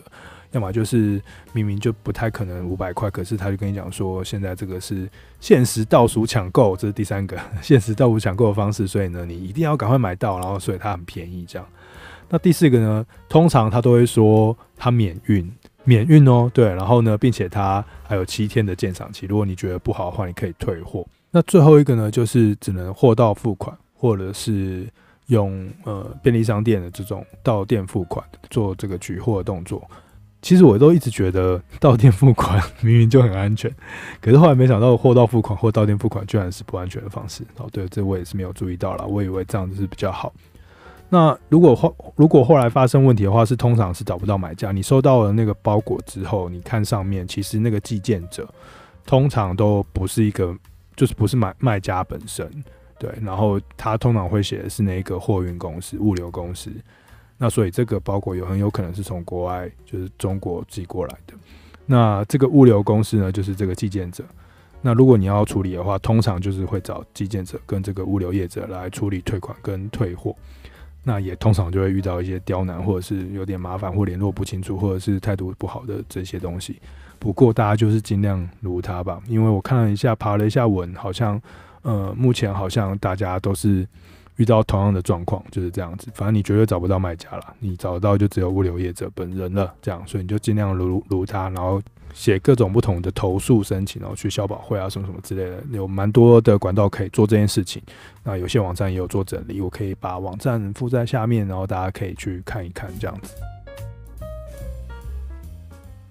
[0.51, 1.21] 要么就是
[1.53, 5.09] 明明就不太可能五百块，可是他就跟你讲说，现在这个是
[5.39, 11.67] 限时倒数抢购，这是第三个 限时倒数抢购的方式，所以呢，你一定要赶快买到，然后所以它很便宜这样。
[12.29, 15.51] 那第四个呢，通常他都会说他免运，
[15.83, 21.05] 免运哦，对，然后呢，并且他还有七天的鉴赏期，如果你觉得不好的话，你可以退货。
[21.29, 24.87] 那最后一个呢，就是只能货到付款，或者是
[25.27, 29.85] 用呃便利商店的这种到店付款做这个取货的动作。
[30.41, 33.71] 其实我都一直觉得到店付款明明就很安全，
[34.19, 37.43] 可是后来没想到货到付款或到店付款居然是不安全的方式。
[37.57, 40.33] 哦，对，这我也是没有注意到啦，我以为这样子是比较好。
[41.09, 44.71] 那如果后如果后来发生问题的话，是通常是找不到买家。
[44.71, 48.47] 你收到了那个包裹之后，你看上面，其实那个寄件者
[49.05, 50.55] 通常都不是一个，
[50.95, 52.49] 就是不是买卖家本身，
[52.97, 56.71] 对，然后他通常会写的是那个货运公司、物流公司。
[57.43, 61.33] 那所以这个包裹有很有可能是从国外，就是中国寄过来的。
[61.87, 64.23] 那这个物流公司呢，就是这个寄件者。
[64.79, 70.35] 那如果你要处理的话，通常就是会找寄件者跟这个物流业者来处理退款跟退货。
[71.03, 76.79] 那也通常就会遇到一些刁难，或者是有点麻烦，或联络不清楚，或者是态度不好的这些东西。
[77.17, 81.41] 不过大家就是尽量如他吧，因为我看了一下，爬了一下文，好像
[81.81, 83.87] 呃，目前好像大家都是
[84.37, 86.07] 遇到同样的状况，就是这样子。
[86.13, 89.73] 反正你绝对找不到卖家了，你找到就只有物流业者本人了。
[89.81, 91.81] 这样，所以你就尽量如如他，然后。
[92.13, 97.81] 写各种不同的投诉申请，然后去消保会啊，什么什么之类的，有蛮多的管道可以做这件事情。
[98.21, 103.33] 那有些网站也有做整理，我可以把网站附在下面，然后大家可以去看一看这样子。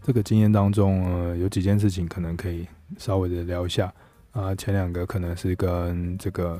[0.02, 3.92] 这个经验当中，呃，有几件事情可能可以稍微的聊一下
[4.32, 4.54] 啊。
[4.54, 6.58] 前两个可能是跟这个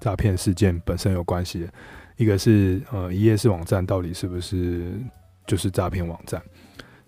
[0.00, 1.68] 诈骗事件本身有关系的，
[2.16, 4.92] 一个是呃，一页式网站到底是不是
[5.46, 6.42] 就是诈骗网站？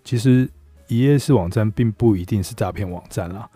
[0.04, 0.48] 其实。
[0.92, 3.48] 一页式网站并不一定是诈骗网站啦，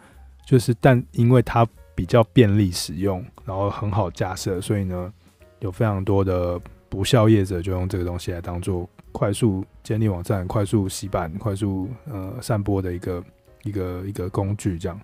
[0.47, 5.13] 就是但因为它比较便利使用，然后很好架设，所以呢，
[5.59, 13.25] 有非常多的不肖业者就用这个东西来当做快速建立网站、快速洗版、快速呃散播的一个
[13.65, 14.79] 一个一个工具。
[14.79, 15.01] 这样，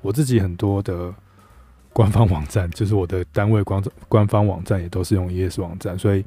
[0.00, 1.14] 我自己很多的
[1.96, 6.20] 官方网站， 就是我的单位官官方网站也都是用一页式网站，所以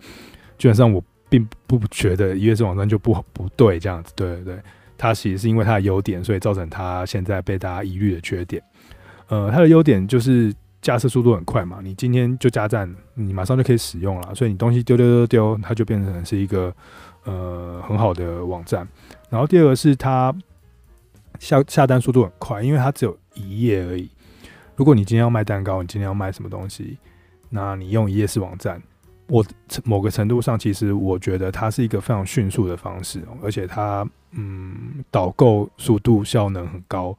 [0.57, 4.59] 基本上我并不觉得一页式网站就不不对这样子，对对对。
[4.97, 8.61] 它其实是因为它的优点，所以造成它现在被大家疑虑的缺点。
[9.27, 10.51] 呃，它的优点就是
[10.81, 16.73] 架设速度很快嘛，你今天就加站，你马上就可以使用了，所以你东西丢丢丢丢，它就变成是一个
[17.25, 18.85] 呃很好的网站。
[19.29, 20.35] 然后第二个是它
[21.39, 24.09] 下下单速度很快，因为它只有一页而已。
[24.79, 26.97] 如果你今天要卖蛋糕，你今天要卖什么东西，
[27.49, 28.81] 那你用一页式网站。
[29.27, 29.45] 我
[29.83, 37.13] 某个程度上，其实我觉得它是一个非常迅速的方式，而且它嗯导购速度效能很高，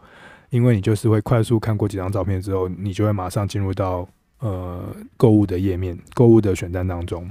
[0.48, 4.82] 因为你就是会快速看过几张照片之后，你就会马上进入到呃
[5.18, 7.30] 购物的页面，购物的选单当中，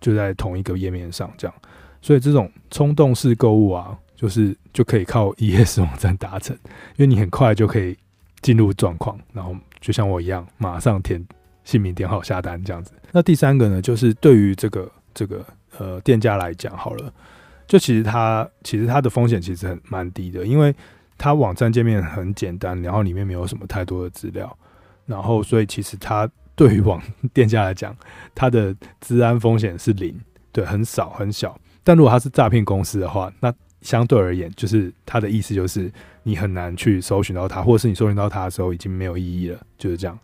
[0.00, 1.54] 就在同一个页面上这样，
[2.00, 6.56] 所以这种冲动式购物啊，就是就可以靠一页式网站达成，
[6.96, 7.94] 因为你很快就可以
[8.42, 11.24] 进入状况，然后就像我一样，马上填。
[11.64, 12.92] 姓名点好下单这样子。
[13.12, 15.44] 那第三个呢，就是对于这个这个
[15.76, 17.12] 呃店家来讲，好了，
[17.66, 20.74] 就其实它其实它的风险其实很蛮低的，因为
[21.18, 24.56] 它网站界面很简单，然后里面没有什么太多的资料，
[25.04, 27.02] 然后所以其实它对于网
[27.34, 27.94] 店家来讲，
[28.34, 30.18] 它的资安风险是零，
[30.52, 31.54] 对，很少很小。
[31.84, 35.92] 但如果它是诈骗公司的话，那相对而言，就是它的意思就是
[36.28, 40.18] 你很难去搜寻到它，或者是你搜寻到它的时候已经没有意义了，就是这样。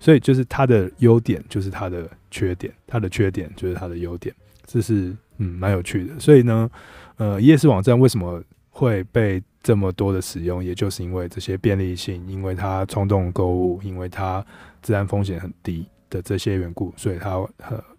[0.00, 4.34] 所以就是它的优点，就是它的缺点；它的缺点就是它的优点。
[4.64, 6.18] 这是嗯蛮有趣的。
[6.18, 6.70] 所以呢，
[7.18, 10.64] 呃，夜市网站为什么会被这么多的使用？
[10.64, 14.42] 也就是因为这些便利性，因为它冲动购物，因为它
[14.80, 17.46] 资安风险很低的这些缘故，所以它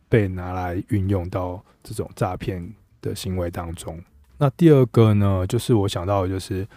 [0.09, 2.67] 被拿来运用到这种诈骗
[2.99, 4.01] 的行为当中。
[4.39, 6.67] 那第二个呢，就是我想到的就是。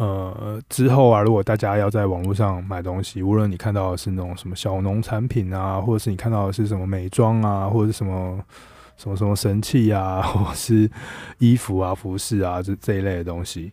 [0.00, 8.42] 呃，之后啊，如果大家要在网络上买东西，无论你看到的是那种什么小农产品啊，或者是你看到的是什么美妆啊，或者是什么
[8.96, 10.90] 什么什么神器啊， 或是
[11.36, 13.70] 衣服啊、服饰啊，这这一类的东西，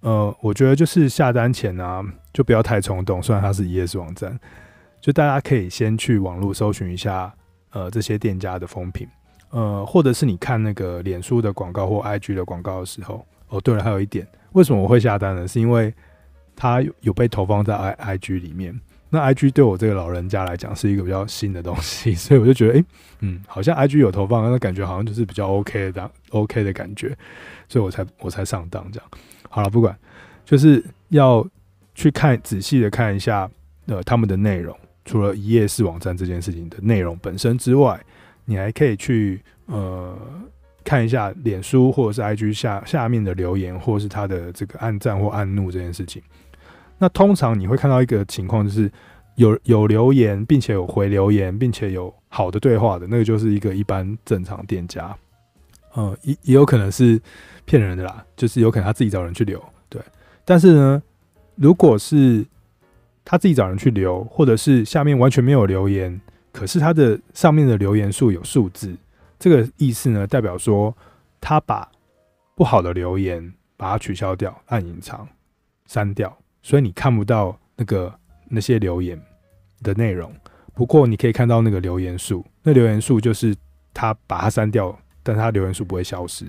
[0.00, 3.22] 呃，我觉得就是下单前啊，就不要太冲动。
[3.22, 4.38] 虽然它是一页式网站，
[5.00, 7.32] 就大家可以先去网络搜寻一下，
[7.70, 9.08] 呃，这些店家的风评，
[9.48, 14.28] 呃，或者是你看那个脸书的广告或 IG 的广告的时候，哦，对了，还有一点。
[14.52, 15.46] 为什么我会下单呢？
[15.46, 15.92] 是因为
[16.56, 18.78] 它有被投放在 I I G 里面。
[19.12, 22.84] 那 I G 对我这个老人家来讲是一个比较新的东西， 所以我就觉得，诶，
[23.20, 27.16] 嗯，好像 I G 有投放，那感觉好像就是比较 OK 的 OK 的感觉，
[27.68, 29.10] 所以我才我才上当这样。
[29.48, 29.98] 好了，不管，
[30.44, 31.44] 就是要
[31.94, 33.50] 去看仔细的看一下
[33.86, 38.00] 呃他们的内容，除了一页式网站这件事情的内容本身之外，
[38.44, 40.16] 你还可以去呃。
[40.84, 46.22] 看一下脸书或者是 IG 下下面的留言，或者是他的这个按赞或按怒这件事情。
[46.98, 48.90] 那通常你会看到一个情况，就是
[49.36, 55.16] 有有留言，并且有回留言，并且有好的对话的那个，就是一个一般正常店家。
[55.96, 57.20] 嗯，也也有可能是
[57.64, 59.62] 骗人的啦，就是有可能他自己找人去留。
[59.88, 60.00] 对，
[60.44, 61.02] 但是呢，
[61.56, 62.44] 如果是
[63.24, 66.20] 他自己找人去留，或者是下面完全没有留言，
[66.52, 68.94] 可是他的上面的留言数有数字。
[69.40, 70.94] 这个意思呢，代表说
[71.40, 71.90] 他把
[72.54, 75.26] 不好的留言把它取消掉，按隐藏、
[75.86, 78.14] 删掉，所以你看不到那个
[78.50, 79.18] 那些留言
[79.82, 80.30] 的内容。
[80.74, 83.56] 不过你可以看到那个留言数，那留言数就是
[83.94, 86.44] 他把它删掉，但他留言数不会消失。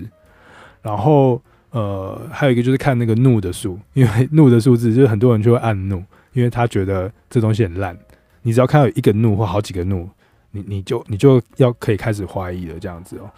[0.82, 7.98] 然后呃，还有一个就是看那个怒的数，因为怒的数字就是很多人就会按怒，因为他觉得这东西很烂。
[8.42, 10.10] 你只要看到一个怒或好几个怒。
[10.52, 13.28] 你你就你就要可以开始怀疑了，这样子哦。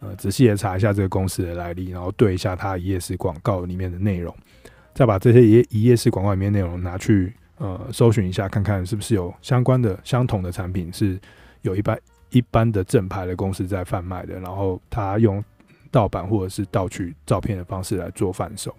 [0.00, 4.32] 呃，仔细的查一下这个公司的来历，然后对一下它一页式广告里面的内容，
[4.94, 11.18] 再把这些一一页式广告里面内容拿去呃搜寻一下，看看是不是有相关的相同的产品是
[11.62, 11.98] 有一般
[12.30, 15.42] 一般的正牌的公司在贩卖的，然后他用
[15.90, 18.72] 盗版或者是盗取照片的方式来做贩售。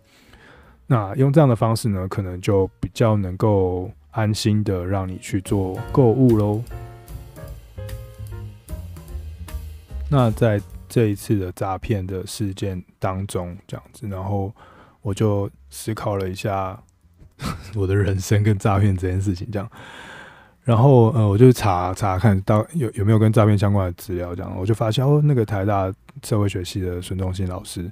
[0.88, 6.64] 那用这样的方式呢，可能就比较能够安心的让你去做购物喽。
[10.12, 14.52] 那在这一次的诈骗的事件当中，这样子，然后
[15.02, 16.82] 我就思考了一下
[17.76, 19.70] 我的人生跟诈骗这件事情，这样，
[20.64, 25.94] 然后呃，我就查查看到有有没有跟诈骗相关的资料，这样，我就发现哦，那个台大
[26.24, 27.90] 社会学系的孙中信老师，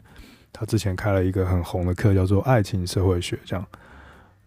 [0.52, 3.66] 他之前开了一个很红的课，叫做《爱情社会学》，这样，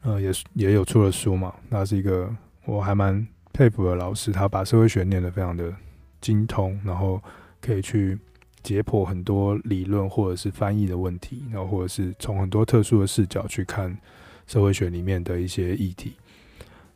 [0.02, 2.28] 呃，也也有出了书嘛，那是一个
[2.64, 5.72] 我还蛮佩服的老师，他把社会学念得非常的
[6.20, 7.22] 精通，然后
[7.60, 8.18] 可以去。
[8.62, 13.96] 解剖很多理论或者是翻译的问题，然后或者是从很多特殊的视角去看
[14.46, 16.12] 社会学里面的一些议题。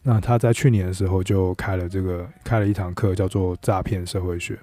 [0.02, 4.58] 那他在去年的时候就开了这个开了一堂课，叫做诈骗社会学。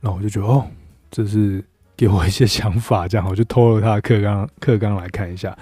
[0.00, 0.64] 然后我就觉得哦，
[1.10, 1.64] 这是
[1.96, 5.58] 给我一些想法，这样我就偷了他的课纲课纲来看一下。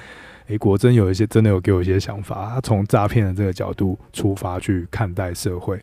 [0.49, 2.51] 诶，果真有一些真的有给我一些想法。
[2.51, 5.81] 他从诈骗的这个角度出发去看待社会，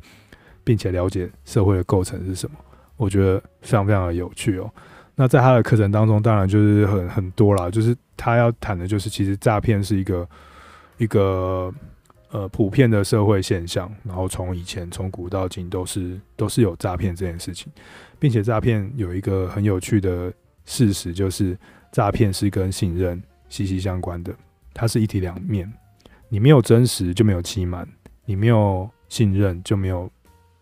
[0.63, 2.55] 并且了解社会的构成是什么。
[2.97, 4.69] 我觉得非常非常的有趣哦。
[5.19, 10.29] 那在他的课程当中，当然就是很很多啦，就是他要谈的，就是其实诈骗是一个
[10.97, 11.73] 一个
[12.29, 17.71] 呃普遍的社会现象，然后从以前从古到今都是都是有诈骗这件事情，
[18.19, 20.31] 并且诈骗有一个很有趣的
[20.65, 21.57] 事实，就是
[21.91, 24.31] 诈骗是跟信任息息相关的，
[24.71, 25.67] 它是一体两面，
[26.29, 27.87] 你没有真实就没有欺瞒，
[28.23, 30.07] 你没有信任就没有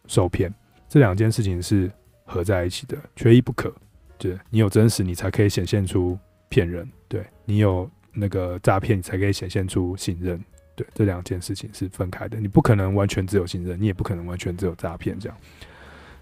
[0.07, 0.53] 受骗，
[0.87, 1.91] 这两件事情是。
[2.25, 3.73] 合在一起的，缺一不可。
[4.17, 6.17] 对，你有真实，你才可以显现出
[6.49, 10.41] 骗人；对，你有那个诈骗，你才可以显现出信任。
[10.75, 12.39] 对，这两件事情是分开的。
[12.39, 15.17] 你不可能完全只有信任，你也不可能完全只有诈骗。
[15.19, 15.37] 这样，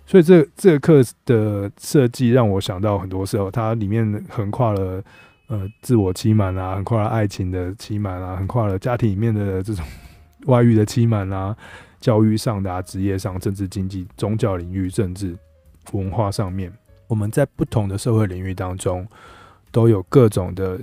[0.06, 5.04] 所以这这个课的设计让我想到很多时候，它里面横跨了
[5.48, 9.86] 呃自我欺瞒啊，横跨了爱情的欺瞒啊，横跨了家庭里面的这种
[10.46, 11.56] 外遇的欺瞒啊，
[12.00, 15.38] 教育上的啊，职业上，政治经济、宗教领域、政治。
[15.92, 16.72] 文化上面，
[17.08, 19.08] 我们在不同的社会领域当中，
[19.72, 20.80] 都有各种的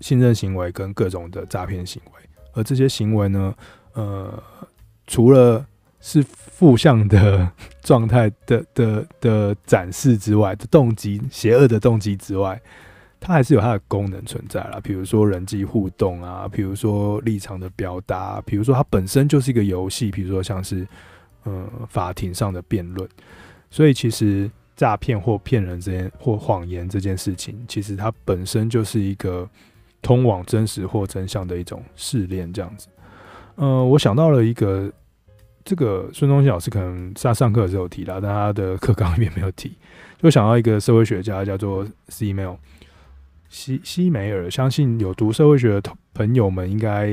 [0.00, 2.12] 信任行为跟各种的诈骗行为，
[2.54, 3.54] 而这些行为呢，
[3.92, 4.42] 呃，
[5.06, 5.64] 除了
[6.00, 7.50] 是负向的
[7.82, 12.60] 状态的的的展示之外，的动机邪恶的动机之外，
[13.20, 14.78] 它还是有它的功能存在啦。
[14.82, 20.86] 比如说人际互动啊，比如说立场的表达，比如说它本身就是一个游戏，比如说像是
[21.42, 23.08] 呃法庭上的辩论。
[23.70, 29.48] 所以，其实诈骗或骗人这件或谎言这件事情，其实它本身就是一个
[30.00, 32.88] 通往真实或真相的一种试炼，这样子。
[33.56, 34.90] 呃，我想到了一个，
[35.64, 39.76] 这个孙中信老师可能在上课的时候提到，但他的课纲里面没有提。
[40.22, 42.56] 就想到一个社会学家叫做西梅尔，
[43.48, 47.08] 西西梅尔，相信有读社会学的朋友们应该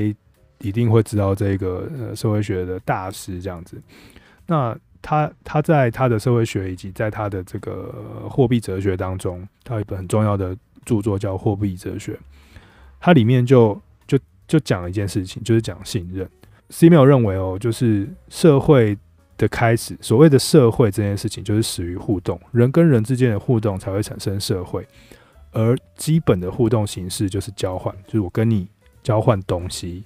[0.60, 3.80] 一定会知道这个呃社会学的大师这样子。
[4.46, 4.76] 那
[5.08, 7.94] 他他在他的社会学以及在他的这个
[8.28, 12.12] 货币哲学当中，他有一本很重要的著作叫《货币哲学》，
[12.98, 16.28] 它里面就就就讲了一件事情，就是讲信任。
[16.70, 18.98] Simmel 认为哦，就是社会
[19.38, 24.84] 的开始，所谓的社会这件事情，就是始于互动，人跟人之间的互动才会产生社会，
[25.52, 28.66] 而基本的互动形式就是交换，就是我跟你
[29.04, 30.02] 交换东西，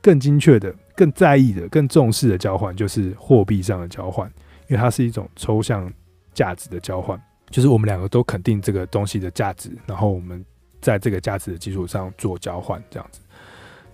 [0.00, 0.72] 更精确的。
[0.98, 4.28] 更在意的、更重视的交换，就是货币上的交换，
[4.66, 5.88] 因为它是一种抽象
[6.34, 7.16] 价值的交换，
[7.50, 10.44] 就是我们两个都肯定这个东西的价值，然后我们
[10.80, 13.20] 在这个价值的基础上做交换，这样子。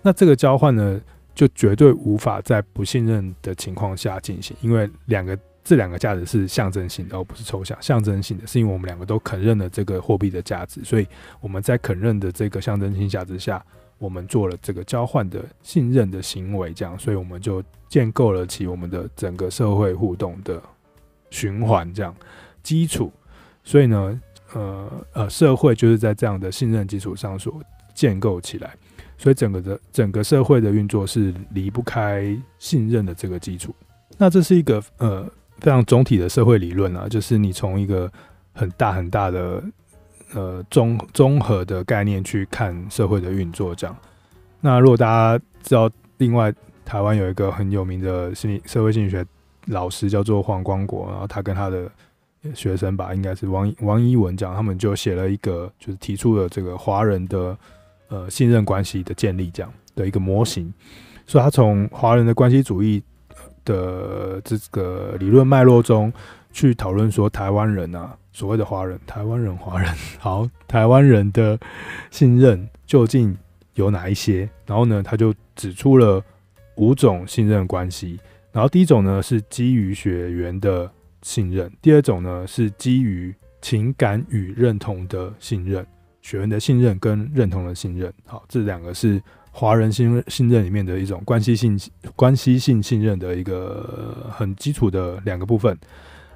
[0.01, 0.99] 那这个交换呢，
[1.35, 7.77] 就绝对无法在不信任的情况下进行，因为两个这两个价值是象征性的，而不是抽象。
[7.79, 11.07] 象征性的是因为我们两个都肯认了这个货币的价值，所以
[11.39, 13.63] 我们在肯认的这个象征性价值下。
[13.97, 20.61] 我们做了这个交换的信任的行为，这样，所以我们就建构了起我们的整个社会互动的
[21.29, 22.13] 循环这样
[22.61, 23.11] 基础。
[23.63, 24.21] 所以呢，
[24.53, 27.61] 呃呃，社会就是在这样的信任基础上所
[27.93, 28.75] 建构起来。
[29.17, 33.73] 所以整个的整个社会的运作是离不开信任的这个基础。
[34.17, 35.23] 那这是一个呃
[35.59, 38.11] 非常总体的社会理论啊，就是你从一个
[38.53, 39.63] 很大很大的。
[40.33, 43.95] 呃，综综合的概念去看社会的运作，这样。
[44.59, 46.53] 那如果大家知道，另外
[46.83, 49.25] 台湾有一个很有名的心理社会心理学
[49.67, 51.89] 老师叫做黄光国，然后他跟他的
[52.53, 57.57] 学生吧，应该是王王一文讲，他们就写了一个，就是提出了这个华人的
[58.09, 60.73] 呃信任关系的建立这样的一个模型。
[61.27, 63.01] 所以他从华人的关系主义
[63.63, 66.11] 的这个理论脉络中
[66.55, 71.59] 去讨论说，台湾人啊，所谓的华人，台湾人华人， 好，台湾人的
[72.11, 73.37] 信任究竟
[73.73, 74.49] 有哪一些？
[74.65, 76.23] 然后呢，他就指出了
[76.77, 78.17] 五种信任关系。
[78.53, 80.89] 然后第一种呢是基于血缘的
[81.23, 85.85] 信任，第二种呢是基于情感与认同的信任，
[86.21, 88.13] 血缘的信任跟认同的信任。
[88.25, 89.21] 好，这两个是。
[89.57, 91.79] 华人信信任里面的一种关系性
[92.13, 95.77] 关系性信任的一个很基础的两个部分，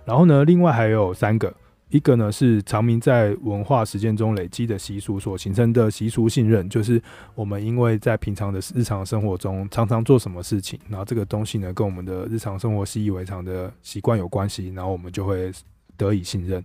[0.09, 1.53] 然后呢，另外还有三个，
[1.89, 6.99] 一个呢是常民在文化实践中累积的习俗所形成的习俗信任，就是
[7.35, 15.51] 我们因为在平常的日常生活中常常做什么事情，然后这个东西呢跟我们的日常生活习以为常的习惯有关系，然后我们就会
[15.95, 16.63] 得以信任。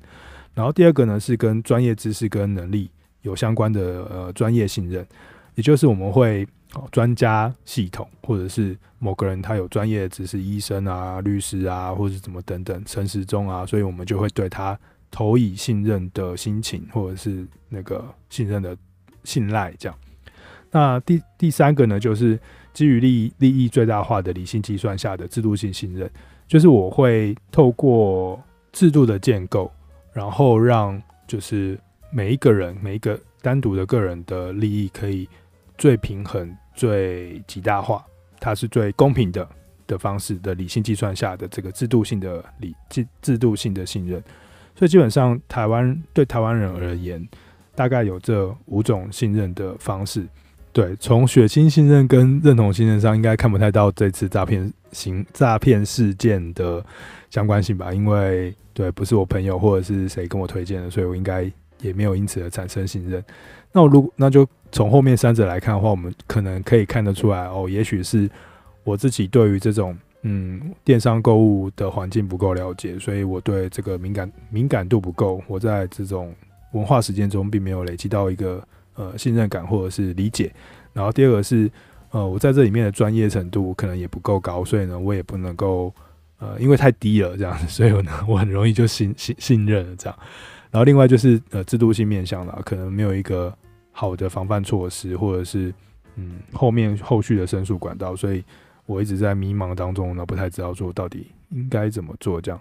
[0.54, 2.90] 然后第二个呢是跟专业知识跟能力
[3.20, 5.06] 有相关的呃专业信任。
[5.54, 14.76] 也就是我们会哦，专家系统，或者是某个人他有专业的知识，医生啊、律师啊，或者怎么等等，陈时中啊，所以我们就会对他
[15.10, 18.76] 投以信任的心情，或者是那个信任的
[19.22, 19.96] 信赖这样。
[20.72, 22.36] 那第第三个呢，就是
[22.72, 26.10] 基于利益利益最大化的理性计算下的制度性信任，
[26.48, 29.70] 就是我会透过制度的建构，
[30.12, 31.78] 然后让就是
[32.10, 35.28] 每一个人每一个单独的个人的利益可以。
[35.76, 38.04] 最平衡、最极大化，
[38.40, 39.48] 它是最公平的
[39.86, 44.22] 的方式的理性计算下的这个制度性的理制制度性的信任，
[44.74, 47.26] 所以基本上台湾对台湾人而言，
[47.74, 50.26] 大概有这五种信任的方式。
[50.72, 56.84] 对，从血亲信任跟认同信任上，应该看不太到这次诈骗行诈骗事件的
[57.30, 57.94] 相关性吧？
[57.94, 61.48] 因为对，不是我朋友或者是谁跟我推荐的，所以我应该
[61.80, 63.24] 也没有因此而产生信任。
[63.72, 64.48] 那我如那就。
[64.72, 68.28] 从后面三者来看的话，我们可能可以看得出来哦，也许是
[68.82, 76.34] 我自己对于这种嗯电商购物的环境不够了解，所以我对这个敏感敏感度不够，我在这种
[76.72, 78.66] 文化实践中并没有累积到一个
[78.96, 80.52] 呃信任感或者是理解。
[80.92, 81.70] 然后第二个是
[82.10, 85.94] 呃我在这里面的专业程度可能也不够高，所以呢我也不能够
[86.40, 90.18] 呃因为太低了这样，所以呢我很容易就信信信任了这样。
[90.74, 93.54] 然后另外就是呃制度性面向了，可能没有一个。
[93.96, 95.72] 好的防范措施，或者是
[96.16, 98.42] 嗯后面后续的申诉管道，所以
[98.86, 102.40] 我一直在迷茫当中呢，不太知道说到底应该怎么做。
[102.40, 102.60] 这样，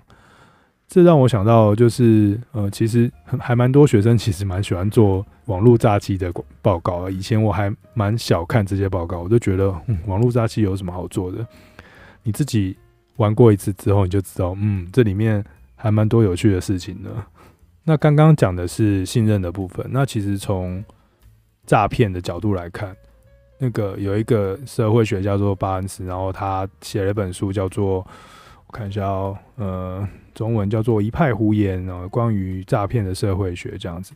[0.88, 7.10] 这让我想到就是呃，其实还蛮多学生其实蛮喜欢做网络诈欺的报告。
[7.10, 11.44] 以前我还蛮小看这些报告，我就觉得，网络诈欺有什么好做的？
[12.22, 12.78] 你自己
[13.16, 15.44] 玩过一次之后，你就知道，嗯，这里面
[15.74, 17.10] 还蛮多有趣的事情的。
[17.86, 20.84] 那刚刚讲的是信任的部分，那其实从
[21.66, 22.96] 诈骗的角度来看，
[23.58, 28.06] 那个有一个社会学叫做巴恩斯，然后他写了一本书叫做
[28.68, 34.14] 我看一下哦，呃，中文叫做《一派胡言》啊，关于诈骗的社会学这样子。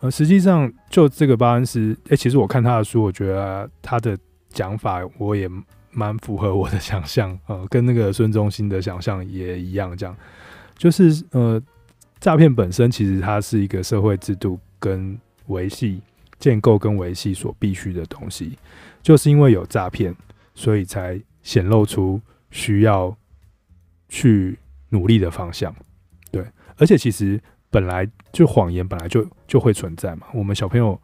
[0.00, 4.16] 呃，实际上就这个巴恩斯，诶，其实我看他的书，我觉得他的
[4.50, 5.48] 讲法我也
[5.90, 10.16] 蛮符合我的 想象，呃，跟那个孙中兴的想象也一样，这样
[10.76, 11.60] 就是呃，
[12.20, 16.00] 诈骗本身其实它是一个社会制度跟维系。
[16.40, 18.56] 建构跟维系所必须的东西，
[19.02, 20.14] 就是因为有诈骗，
[20.54, 22.20] 所以才显露出
[22.52, 23.12] 需要
[24.08, 24.56] 去
[24.90, 25.74] 努力的方向。
[26.30, 26.46] 对，
[26.76, 30.28] 而且其实本来就谎言本来就就会存在嘛。
[30.32, 30.96] 我们小朋友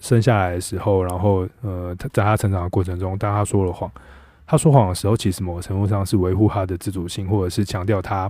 [0.00, 3.88] 生下来的时候，然后呃，他在他成长的过程中，当他说了谎，
[4.44, 8.28] 他说谎的时候，其实某个程度上是维护他的自主性，或者是强调他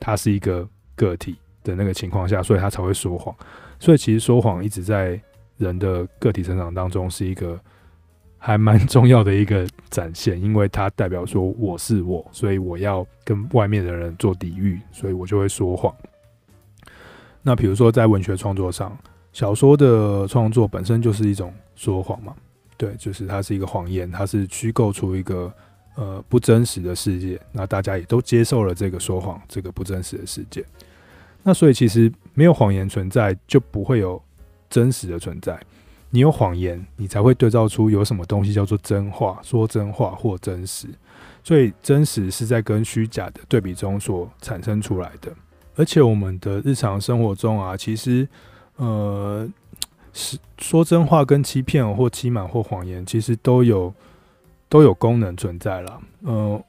[0.00, 1.36] 他是一个个体
[1.66, 3.34] 的那个情况下，所以他才会说谎。
[3.78, 5.20] 所以其实说谎一直在。
[5.58, 7.58] 人的个体成长当中是一个
[8.36, 15.96] 还蛮重要的一个展现，因为它代表说我是我，所以我要跟外面的人做抵御，所以我就会说谎。
[17.40, 18.94] 那比如说在文学创作上，
[19.32, 22.34] 小说的创作本身就是一种说谎嘛，
[22.76, 25.50] 对，就是它是一个谎言，它是虚构出一个
[25.94, 30.62] 呃不真实的世界，那大家也都接受了这个说谎，这个不真实的世界。
[31.46, 34.20] 那所以其实没有谎言存在，就不会有。
[34.68, 35.56] 真实的存在，
[36.10, 40.88] 你有谎言，你才会对照出有什么东西叫做真话，说真话或真实。
[41.44, 45.32] 所以真实是在跟虚假的对比中所产生出来的。
[45.76, 48.26] 而且我们的日常生活中啊，其实
[48.74, 49.48] 呃，
[50.12, 53.94] 是说真话跟欺骗或欺瞒或谎言，其实都有
[54.68, 56.00] 都有功能存在了。
[56.24, 56.60] 呃，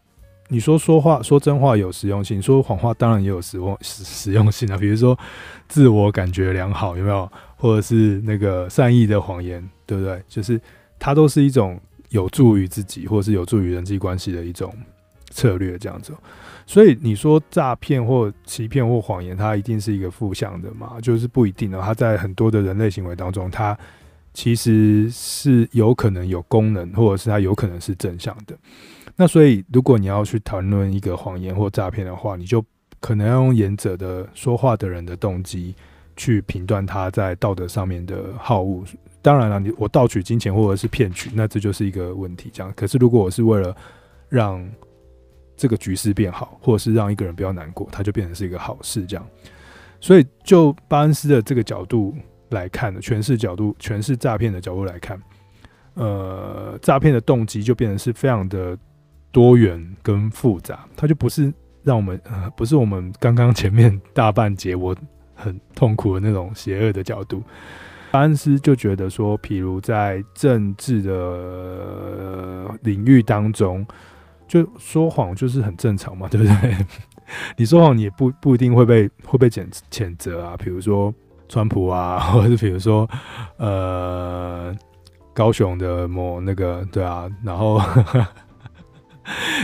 [0.49, 4.77] 你说说话说真话有实用性，说谎话当然也有实用实实用性啊。
[4.77, 5.17] 比如说
[5.67, 10.21] 自我感觉良好有没有，或者是那个善意的谎言，对不对？
[10.27, 10.59] 就是
[10.97, 11.79] 它都是一种
[12.09, 14.73] 有助于自己，或者是有助于人际关系的一种
[15.31, 16.13] 策略，这样子。
[16.65, 20.93] 所以你说诈骗或欺骗或谎言，它一定是一个负向的嘛？
[21.01, 21.81] 就是不一定哦。
[21.83, 23.77] 它在很多的人类行为当中，它
[24.33, 28.57] 其实是有可能有功能，或者是它有可能是正向的。
[29.20, 32.63] 那所以，如果你要去谈论一个谎言或诈骗的话，你就
[32.99, 35.74] 可能要用言者的说话的人的动机
[36.15, 38.84] 去评断他在道德上面的好恶。
[39.24, 42.51] 当然了，你我盗取金钱或者是骗取，那这就是一个问题。
[42.53, 43.76] 这样，可是如果我是为了
[44.30, 44.63] 让
[45.55, 49.03] 这个局势变好，或者是让一个人不要难过，它就变成是一个好事。
[49.07, 49.28] 这样，
[49.99, 52.13] 所以就巴恩斯的这个角度
[52.49, 55.20] 来看的诠释角度，诠释诈骗的角度来看，
[55.95, 58.78] 呃，诈骗的动机就变成是非常的。
[59.38, 64.95] 多元跟复杂，它就不是让我们呃，不是我们刚刚前面大半节我
[65.35, 67.43] 很痛苦的那种邪恶的角度。
[68.09, 73.85] 巴恩斯就觉得说，譬如在政治的领域当中，
[74.47, 76.75] 就说谎就是很正常嘛，对不对？
[77.57, 81.13] 你说谎你也不不一定会被会被谴谴责啊，比如说
[81.47, 83.07] 川普啊， 或者是比如说
[83.57, 84.75] 呃
[85.31, 87.79] 高雄的某那个对啊，然后。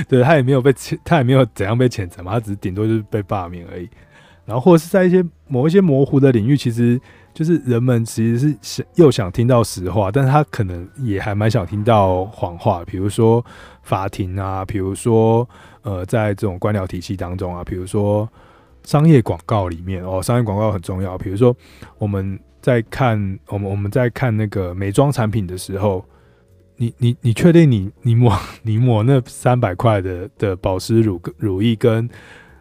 [0.08, 3.90] 对，他也没有被谴，他也没有怎样被谴责嘛，他只是顶多就是被罢免而已。
[4.46, 7.00] 然后或者是在一些某一些模糊的领域，其实
[7.34, 13.44] 就是人们其实是想又想听到实话，但是他可能也还蛮想听到谎话，比如说
[13.84, 15.48] 法庭啊，比如说
[15.82, 18.28] 呃，在这种官僚体系当中啊，比如说
[18.84, 21.18] 商业广告里面哦，商业广告很重要。
[21.18, 21.56] 比如说
[21.98, 26.04] 我们在看我们我们在看那个美妆产品的时候。
[26.78, 32.10] 你你你确定你你抹 你抹那三百块的的保湿乳乳液跟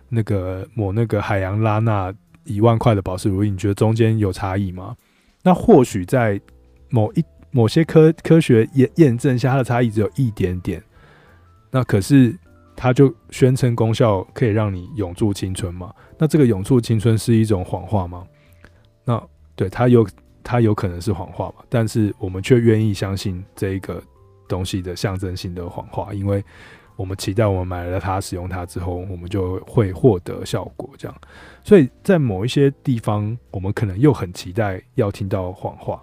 [0.08, 2.12] 那个抹那个海洋拉娜
[2.44, 4.94] 一万块的保湿乳液，你觉得中间有差异吗？
[5.42, 6.40] 那或许在
[6.90, 10.82] 某一某些科科学验验证下，它的差异只有一点点。
[11.70, 12.38] 那可是
[12.76, 15.92] 它就宣称功效可以让你永驻青春嘛？
[16.18, 18.26] 那这个永驻青春是一种谎话吗？
[19.04, 19.22] 那
[19.56, 20.06] 对它有。
[20.42, 24.02] 它有可能是谎话嘛，但是我们却愿意相信这一个
[24.48, 26.44] 东西的象征性的谎话，因为
[26.94, 30.90] 我们期待我们买了它、使用它之后，我们就会获得效果。
[30.98, 31.16] 这样，
[31.64, 36.02] 所以在某一些地方，我们可能又很期待要听到谎话。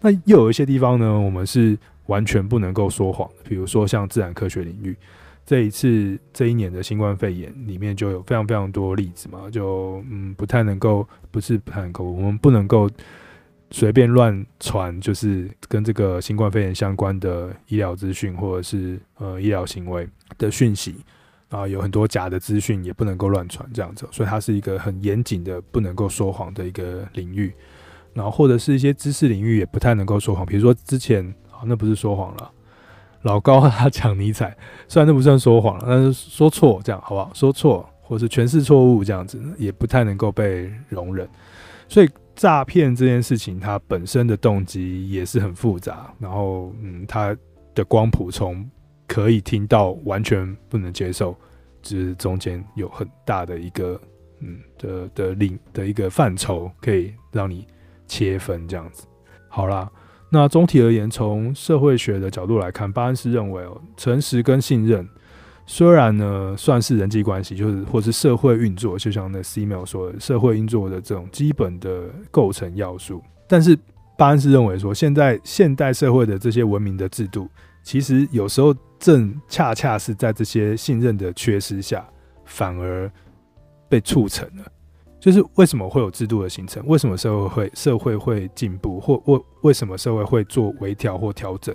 [0.00, 3.48] 那又有一些地方呢，我们是完全不能够说谎的。
[3.48, 4.96] 比如说像自然科学领域，
[5.44, 12.88] 这一次这一年的新冠肺炎里面就有非常非常多例子嘛，就嗯不太能够，不是不太能够，我们不能够。
[13.74, 20.08] 随便乱传，就是跟这个新冠肺炎相关的医疗资讯，或者是呃医疗行为
[20.38, 20.94] 的讯息
[21.48, 27.52] 啊，有很多假的资讯，也不能够乱传这样子，所以它是一个很严谨的不能够说谎的一个领域。
[28.12, 32.48] 然后或者是一些知识领域也不太能够说谎，比如说之前啊，那不是说谎了，
[33.22, 34.56] 老高他讲尼采，
[34.86, 37.28] 虽然那不算说谎了，但是说错这样好不好？
[37.34, 41.28] 说错或是诠释错误这样子，也不太能够被容忍，
[41.88, 42.08] 所以。
[42.34, 46.12] 诈骗这件事情，它本身的动机也是很复杂。
[46.18, 47.36] 然后，嗯，它
[47.74, 48.68] 的光谱从
[49.06, 51.36] 可以听到完全不能接受，
[51.82, 54.00] 就是中间有很大的一个，
[54.40, 57.66] 嗯的的领的一个范畴，可以让你
[58.06, 59.06] 切分这样子。
[59.48, 59.90] 好啦，
[60.30, 65.08] 那总体而言，从社会学的角度来看，巴恩斯认为哦，诚实跟信任。
[65.66, 73.22] 虽然呢，算是人际关系，就是或是社会运作，就像那 C-mail 说的，社会运作的这种基本的构成要素。
[73.48, 73.78] 但是
[74.18, 77.48] 巴恩斯认为说，现在现代社会的这些文明的制度，
[77.82, 82.06] 其实有时候正恰恰是在这些信任的缺失下，
[82.44, 83.10] 反而
[83.88, 84.64] 被促成了。
[85.18, 86.86] 就是为什么会有制度的形成？
[86.86, 89.00] 为什么社会会社会会进步？
[89.00, 91.74] 或为为什么社会会做微调或调整？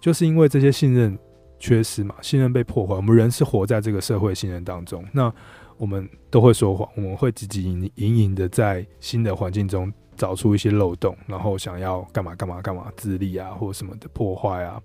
[0.00, 1.16] 就是因为这些信任。
[1.60, 2.94] 缺失嘛，信任被破坏。
[2.94, 5.32] 我们人是活在这个社会信任当中，那
[5.76, 7.60] 我们都会说谎，我们会汲汲
[7.94, 14.80] 营营的在新的环境中找出一些漏洞，然后想要干嘛干嘛干嘛自立啊，或什么的破坏啊。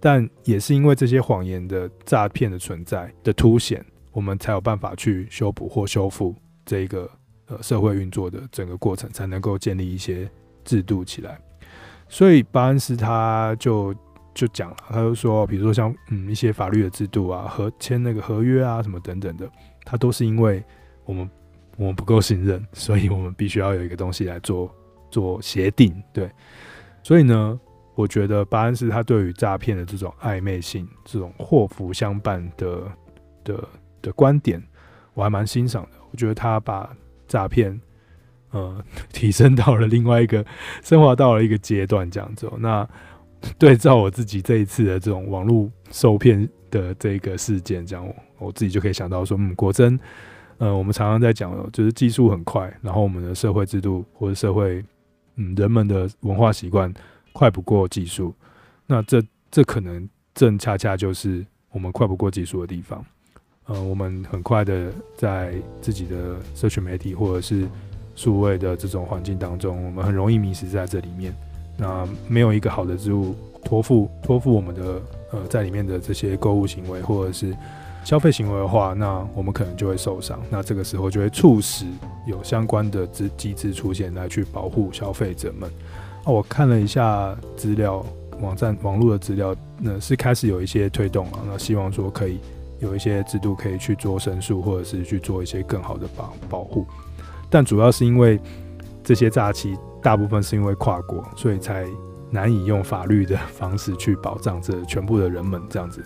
[0.00, 6.34] 但也是因为这些谎言的诈骗的存在的凸显，我们才有办法去修补或修复
[6.66, 7.08] 这个
[7.46, 10.28] 呃社会运作的整个过程，才能够建立一些
[10.64, 11.38] 制度起来。
[12.08, 13.94] 所以巴恩斯他就。
[14.34, 19.48] 就讲了，他就说，比如说像嗯一些法律的制度啊，和签那个合约啊什么等等的，
[19.84, 20.62] 他都是因为
[21.04, 21.30] 我们
[21.76, 24.74] 我们不够信任， 所以我们必须要有一个东西来做
[25.10, 26.30] 做协定，对。
[27.02, 27.58] 所以呢，
[27.94, 32.82] 我觉得巴恩斯他对于诈骗的这种暧昧性、这种祸福相伴的
[33.44, 33.68] 的
[34.00, 34.62] 的观点，
[35.12, 35.90] 我还蛮欣赏的。
[36.10, 36.90] 我觉得他把
[37.28, 37.78] 诈骗，
[38.50, 38.82] 呃，
[39.12, 40.44] 提升到了另外一个，
[40.82, 42.50] 升华到了一个阶段，这样子。
[42.58, 42.88] 那
[43.58, 48.14] 对照我自己这一次的这种网络受骗的这个事件，这样我，
[48.46, 49.98] 我自己就可以想到说，嗯，果真，
[50.58, 54.84] 呃，我们常常在讲，就是技术很快，然后我们的社会制度或者社会，
[55.36, 56.92] 嗯，人们的文化习惯
[57.32, 58.34] 快不过技术，
[58.86, 63.04] 那这这可能正恰恰就是我们快不过技术的地方。
[63.66, 67.66] 呃，我们很快的在自己的社群媒体或者是
[68.14, 71.34] 数位的这种环境当中，我们很容易迷失在这里面。
[71.76, 74.82] 那没有一个好的制度托付托付我们的
[75.32, 77.54] 呃在里面的这些购物行为或者是
[78.04, 80.40] 消费行为的话，那我们可能就会受伤。
[80.50, 81.86] 那这个时候就会促使
[82.26, 85.70] 有相关的机机制出现来去保护消费者们。
[86.24, 88.04] 那我看了一下资料，
[88.40, 91.38] 网站网络的资料，那是开始有一些推动了。
[91.46, 92.38] 那希望说可以。
[92.80, 96.84] 有一些制度可以去做申诉，或者是去做一些更好的保保护，
[97.48, 98.38] 但主要是因为
[99.04, 101.86] 这些诈欺大部分是因为跨国，所以才
[102.30, 106.02] 难以用法律的方式去保障这全部的人们这样子。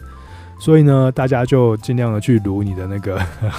[0.61, 3.19] 所以呢，大家就尽量的去卢你的那个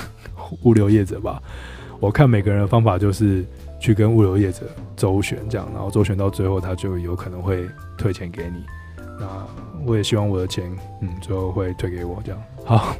[0.64, 1.42] 物流业者吧。
[2.00, 3.46] 我看每个人的方法就是
[3.80, 4.62] 去跟物流业者
[4.96, 7.68] 周旋这样，然后周旋到最后，他就有可能会
[7.98, 8.64] 退钱给你。
[9.20, 9.28] 那
[9.86, 10.72] 我也希望我的钱，
[11.02, 12.42] 嗯，最后会退给我这样。
[12.64, 12.96] 好，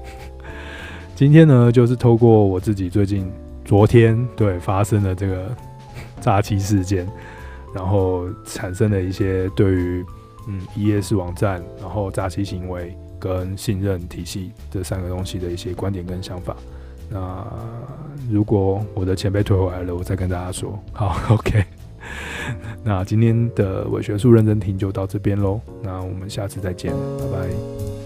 [1.16, 3.32] 今天呢，就是透过我自己最近
[3.64, 5.56] 昨天对发生的这个
[6.22, 7.08] 诈欺事件，
[7.74, 10.06] 然后产生了一些对于
[10.48, 16.56] 嗯一页式网站，然后诈欺行为跟信任体系这三个东西的一些观点跟想法。
[17.10, 17.44] 那
[18.30, 20.78] 如果我的钱被退回来了，我再跟大家说。
[20.94, 21.64] 好， OK。
[22.84, 27.99] 那今天的伪学术认真听就到这边喽，那我们下次再见，拜拜。